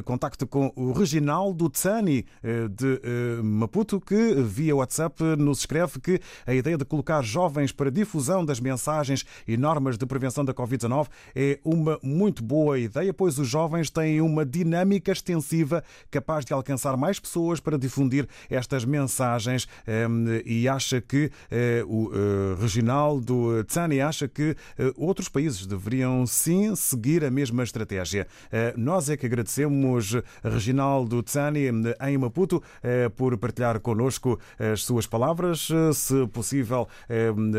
contacto 0.03 0.45
com 0.47 0.71
o 0.75 0.91
Reginaldo 0.91 1.69
Tsani 1.69 2.25
de 2.71 3.01
Maputo, 3.43 3.99
que 3.99 4.33
via 4.35 4.75
WhatsApp 4.75 5.23
nos 5.37 5.59
escreve 5.59 5.99
que 5.99 6.19
a 6.45 6.53
ideia 6.53 6.77
de 6.77 6.85
colocar 6.85 7.21
jovens 7.21 7.71
para 7.71 7.91
difusão 7.91 8.45
das 8.45 8.59
mensagens 8.59 9.25
e 9.47 9.57
normas 9.57 9.97
de 9.97 10.05
prevenção 10.05 10.43
da 10.45 10.53
Covid-19 10.53 11.07
é 11.35 11.59
uma 11.63 11.99
muito 12.01 12.43
boa 12.43 12.79
ideia, 12.79 13.13
pois 13.13 13.37
os 13.39 13.47
jovens 13.47 13.89
têm 13.89 14.21
uma 14.21 14.45
dinâmica 14.45 15.11
extensiva 15.11 15.83
capaz 16.09 16.45
de 16.45 16.53
alcançar 16.53 16.95
mais 16.97 17.19
pessoas 17.19 17.59
para 17.59 17.77
difundir 17.77 18.27
estas 18.77 18.85
mensagens 18.85 19.67
ehm, 19.87 20.41
e 20.45 20.67
acha 20.69 21.01
que 21.01 21.31
eh, 21.49 21.83
o 21.87 22.11
eh, 22.13 22.61
Reginaldo 22.61 23.63
Tsani 23.63 23.99
acha 23.99 24.27
que 24.27 24.55
eh, 24.77 24.93
outros 24.95 25.27
países 25.27 25.65
deveriam 25.65 26.25
sim 26.27 26.75
seguir 26.75 27.25
a 27.25 27.31
mesma 27.31 27.63
estratégia. 27.63 28.27
Nós 28.75 29.09
é 29.09 29.17
que 29.17 29.25
agradecemos 29.25 30.15
Reginaldo 30.43 31.23
Tsani 31.23 31.67
em 32.01 32.17
Maputo 32.17 32.61
por 33.15 33.37
partilhar 33.37 33.79
connosco 33.79 34.39
as 34.59 34.83
suas 34.83 35.07
palavras. 35.07 35.69
Se 35.93 36.27
possível, 36.27 36.87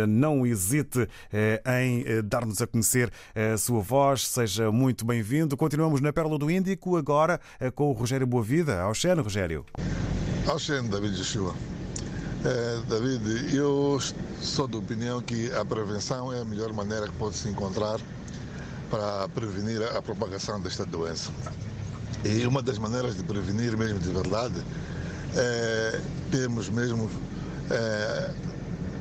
não 0.08 0.46
hesite 0.46 1.08
em 1.66 2.04
dar-nos 2.24 2.60
a 2.62 2.66
conhecer 2.66 3.10
a 3.34 3.56
sua 3.56 3.80
voz. 3.80 4.26
Seja 4.26 4.70
muito 4.70 5.04
bem-vindo. 5.04 5.56
Continuamos 5.56 6.00
na 6.00 6.12
Pérola 6.12 6.38
do 6.38 6.50
Índico, 6.50 6.96
agora 6.96 7.40
com 7.74 7.90
o 7.90 7.92
Rogério 7.92 8.26
Boavida. 8.26 8.80
Ao 8.80 8.94
Xeno, 8.94 9.22
Rogério. 9.22 9.64
Ao 10.46 10.58
Xeno, 10.58 10.88
David 10.88 11.07
Joshua. 11.12 11.54
É, 12.44 12.80
David, 12.88 13.56
eu 13.56 13.98
sou 14.40 14.68
da 14.68 14.78
opinião 14.78 15.20
que 15.20 15.52
a 15.52 15.64
prevenção 15.64 16.32
é 16.32 16.40
a 16.40 16.44
melhor 16.44 16.72
maneira 16.72 17.06
que 17.06 17.14
pode 17.14 17.36
se 17.36 17.48
encontrar 17.48 18.00
para 18.90 19.28
prevenir 19.28 19.82
a 19.82 20.00
propagação 20.00 20.60
desta 20.60 20.86
doença. 20.86 21.30
E 22.24 22.46
uma 22.46 22.62
das 22.62 22.78
maneiras 22.78 23.16
de 23.16 23.22
prevenir 23.22 23.76
mesmo 23.76 23.98
de 23.98 24.10
verdade 24.10 24.62
é 25.36 26.00
termos 26.30 26.68
mesmo 26.68 27.10
é, 27.70 28.30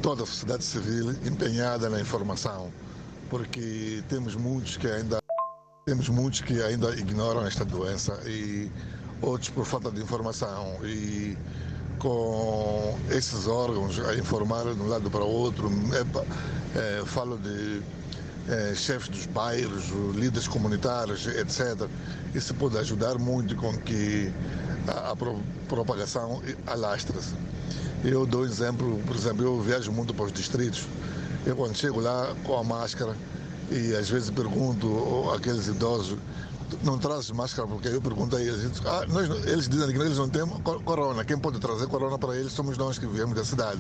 toda 0.02 0.24
a 0.24 0.26
sociedade 0.26 0.64
civil 0.64 1.12
empenhada 1.26 1.90
na 1.90 2.00
informação, 2.00 2.72
porque 3.30 4.04
temos 4.10 4.36
muitos 4.36 4.78
que 4.78 4.88
ainda 4.88 5.20
temos 5.86 6.10
muitos 6.10 6.42
que 6.42 6.62
ainda 6.62 6.90
ignoram 6.96 7.46
esta 7.48 7.64
doença 7.64 8.20
e 8.26 8.70
outros 9.22 9.50
por 9.50 9.66
falta 9.66 9.90
de 9.90 10.02
informação 10.02 10.78
e 10.84 11.38
com 12.00 12.98
esses 13.10 13.48
órgãos 13.48 14.00
a 14.00 14.16
informar 14.16 14.64
de 14.64 14.82
um 14.82 14.88
lado 14.88 15.10
para 15.10 15.24
o 15.24 15.30
outro. 15.30 15.70
É, 15.94 17.00
é, 17.00 17.06
falo 17.06 17.38
de 17.38 17.82
é, 18.50 18.74
chefes 18.76 19.10
dos 19.10 19.26
bairros, 19.28 19.90
líderes 20.16 20.48
comunitários, 20.48 21.28
etc. 21.28 21.88
Isso 22.34 22.54
pode 22.54 22.78
ajudar 22.78 23.18
muito 23.18 23.56
com 23.56 23.76
que 23.80 24.32
a, 24.88 25.12
a 25.12 25.16
propagação 25.68 26.42
alastre-se. 26.66 27.34
Eu 28.04 28.26
dou 28.26 28.46
exemplo, 28.46 29.02
por 29.06 29.16
exemplo, 29.16 29.44
eu 29.44 29.60
viajo 29.62 29.92
muito 29.92 30.14
para 30.14 30.26
os 30.26 30.32
distritos. 30.32 30.86
Eu 31.46 31.56
quando 31.56 31.76
chego 31.76 32.00
lá 32.00 32.36
com 32.44 32.58
a 32.58 32.64
máscara 32.64 33.16
e 33.72 33.96
às 33.96 34.10
vezes 34.10 34.30
pergunto 34.30 35.30
àqueles 35.34 35.68
idosos 35.68 36.18
não 36.84 36.98
trazes 36.98 37.32
máscara 37.32 37.68
porque 37.68 37.88
eu 37.88 38.02
perguntei 38.02 38.48
eles, 38.48 38.82
ah, 38.86 39.06
nós, 39.08 39.30
eles 39.46 39.68
dizem 39.68 39.96
que 39.96 40.02
eles 40.02 40.18
não 40.18 40.30
têm 40.30 40.46
corona. 40.86 41.24
Quem 41.24 41.38
pode 41.38 41.60
trazer 41.60 41.88
corona 41.88 42.18
para 42.18 42.36
eles 42.36 42.52
somos 42.52 42.78
nós 42.78 42.98
que 42.98 43.08
viemos 43.08 43.36
da 43.36 43.46
cidade. 43.46 43.80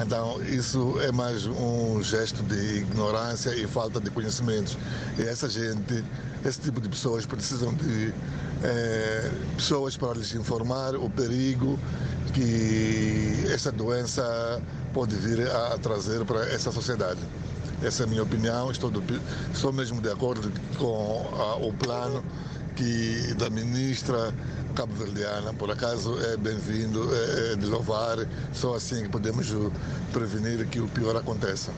Então, 0.00 0.40
isso 0.42 0.96
é 1.00 1.10
mais 1.10 1.46
um 1.46 2.00
gesto 2.02 2.42
de 2.44 2.78
ignorância 2.78 3.50
e 3.56 3.66
falta 3.66 4.00
de 4.00 4.10
conhecimentos. 4.10 4.78
E 5.18 5.22
essa 5.22 5.48
gente, 5.48 6.04
esse 6.44 6.60
tipo 6.60 6.80
de 6.80 6.88
pessoas 6.88 7.26
precisam 7.26 7.74
de 7.74 8.14
é, 8.62 9.30
pessoas 9.56 9.96
para 9.96 10.14
lhes 10.14 10.32
informar 10.34 10.94
o 10.94 11.10
perigo 11.10 11.78
que 12.32 13.44
essa 13.52 13.72
doença 13.72 14.62
pode 14.92 15.16
vir 15.16 15.48
a 15.50 15.78
trazer 15.78 16.24
para 16.24 16.48
essa 16.48 16.70
sociedade. 16.70 17.20
Essa 17.82 18.02
é 18.02 18.06
a 18.06 18.08
minha 18.08 18.22
opinião, 18.24 18.70
estou, 18.72 18.90
do, 18.90 19.02
estou 19.52 19.72
mesmo 19.72 20.00
de 20.00 20.10
acordo 20.10 20.50
com 20.76 21.30
a, 21.34 21.56
o 21.56 21.72
plano 21.72 22.24
que 22.74 23.34
da 23.34 23.48
ministra 23.48 24.34
cabo-verdiana, 24.74 25.54
por 25.54 25.70
acaso 25.70 26.18
é 26.24 26.36
bem-vindo, 26.36 27.08
é, 27.14 27.52
é 27.52 27.56
de 27.56 27.66
louvar, 27.66 28.18
só 28.52 28.74
assim 28.74 29.02
que 29.04 29.08
podemos 29.08 29.46
prevenir 30.12 30.66
que 30.66 30.80
o 30.80 30.88
pior 30.88 31.16
aconteça. 31.16 31.72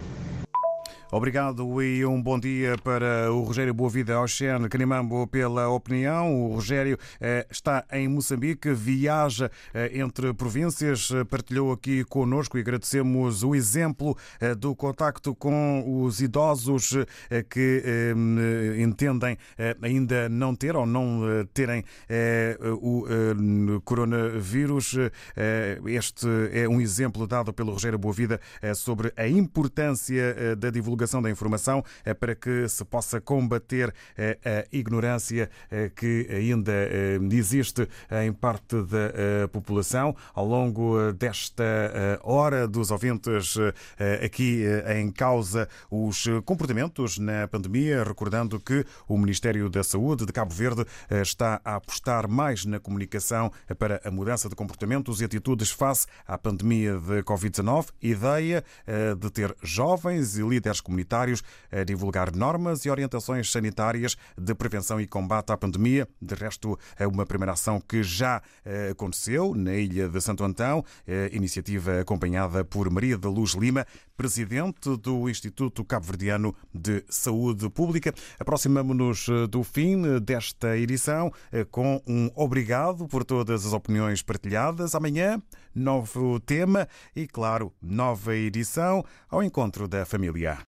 Obrigado 1.13 1.83
e 1.83 2.07
um 2.07 2.23
bom 2.23 2.39
dia 2.39 2.79
para 2.85 3.33
o 3.33 3.43
Rogério 3.43 3.75
Boavida 3.75 4.21
Oxen 4.21 4.69
Canimambo 4.69 5.27
pela 5.27 5.69
opinião. 5.69 6.33
O 6.33 6.55
Rogério 6.55 6.97
eh, 7.21 7.45
está 7.51 7.85
em 7.91 8.07
Moçambique, 8.07 8.73
viaja 8.73 9.51
eh, 9.75 9.99
entre 9.99 10.33
províncias, 10.33 11.11
eh, 11.11 11.25
partilhou 11.25 11.73
aqui 11.73 12.05
conosco 12.05 12.57
e 12.57 12.61
agradecemos 12.61 13.43
o 13.43 13.57
exemplo 13.57 14.17
do 14.59 14.73
contacto 14.77 15.35
com 15.35 16.05
os 16.05 16.21
idosos 16.21 16.95
que 17.49 18.15
entendem 18.79 19.37
ainda 19.83 20.29
não 20.29 20.55
ter 20.55 20.77
ou 20.77 20.87
não 20.87 21.23
terem 21.53 21.85
o 22.81 23.81
coronavírus. 23.85 24.97
Este 25.87 26.27
é 26.53 26.69
um 26.69 26.81
exemplo 26.81 27.27
dado 27.27 27.53
pelo 27.53 27.73
Rogério 27.73 27.99
Boavida 27.99 28.41
sobre 28.75 29.13
a 29.17 29.27
importância 29.27 30.57
da 30.57 30.71
divulgação 30.71 31.00
divulgação 31.01 31.23
da 31.23 31.31
informação 31.31 31.83
eh, 32.05 32.13
para 32.13 32.35
que 32.35 32.69
se 32.69 32.85
possa 32.85 33.21
combater 33.21 33.93
eh, 34.17 34.39
a 34.45 34.77
ignorância 34.77 35.51
eh, 35.71 35.91
que 35.95 36.27
ainda 36.31 36.73
existe 37.33 37.89
em 38.23 38.33
parte 38.33 38.77
da 38.83 39.49
população. 39.49 40.15
Ao 40.35 40.45
longo 40.45 41.13
desta 41.13 41.65
hora 42.23 42.67
dos 42.67 42.91
ouvintes 42.91 43.57
aqui 44.23 44.65
em 44.97 45.11
causa 45.11 45.69
os 45.91 46.27
comportamentos 46.45 47.19
na 47.19 47.47
pandemia, 47.49 48.05
recordando 48.05 48.59
que 48.61 48.85
o 49.09 49.17
Ministério 49.17 49.69
da 49.69 49.83
Saúde 49.83 50.27
de 50.27 50.33
Cabo 50.33 50.53
Verde 50.53 50.85
está 51.23 51.61
a 51.65 51.77
apostar 51.77 52.29
mais 52.29 52.65
na 52.65 52.79
comunicação 52.79 53.51
para 53.79 54.01
a 54.05 54.11
mudança 54.11 54.49
de 54.49 54.55
comportamentos 54.55 55.21
e 55.21 55.25
atitudes 55.25 55.71
face 55.71 56.07
à 56.27 56.37
pandemia 56.37 56.99
de 56.99 57.23
Covid-19. 57.23 57.89
Ideia 58.03 58.65
de 59.19 59.31
ter 59.31 59.55
jovens 59.63 60.37
e 60.37 60.43
líderes 60.43 60.81
comunitários 60.81 60.90
a 61.71 61.85
divulgar 61.85 62.35
normas 62.35 62.85
e 62.85 62.91
orientações 62.91 63.51
sanitárias 63.51 64.17
de 64.37 64.55
prevenção 64.55 65.01
e 65.01 65.07
combate 65.07 65.53
à 65.53 65.57
pandemia. 65.57 66.09
De 66.21 66.35
resto, 66.35 66.79
é 66.97 67.07
uma 67.07 67.27
primeira 67.27 67.53
ação 67.53 67.81
que 67.81 68.03
já 68.03 68.43
eh, 68.65 68.91
aconteceu 68.91 69.55
na 69.55 69.75
ilha 69.75 70.09
de 70.09 70.21
Santo 70.21 70.45
Antão, 70.45 70.85
eh, 71.07 71.31
iniciativa 71.33 72.01
acompanhada 72.01 72.65
por 72.65 72.91
Maria 72.91 73.17
da 73.17 73.29
Luz 73.29 73.53
Lima, 73.53 73.87
presidente 74.17 74.97
do 74.99 75.29
Instituto 75.29 75.85
Cabo-Verdiano 75.85 76.55
de 76.75 77.05
Saúde 77.09 77.69
Pública. 77.71 78.13
Aproximamos-nos 78.39 79.29
eh, 79.29 79.47
do 79.47 79.63
fim 79.63 80.21
desta 80.21 80.77
edição 80.77 81.33
com 81.71 82.03
um 82.07 82.31
obrigado 82.35 83.07
por 83.07 83.25
todas 83.25 83.67
as 83.67 83.73
opiniões 83.73 84.23
partilhadas. 84.23 84.95
Amanhã, 84.95 85.41
novo 85.75 86.41
tema 86.41 86.89
e, 87.15 87.27
claro, 87.27 87.73
nova 87.83 88.35
edição 88.35 89.05
ao 89.29 89.43
encontro 89.43 89.89
da 89.89 90.05
família. 90.05 90.59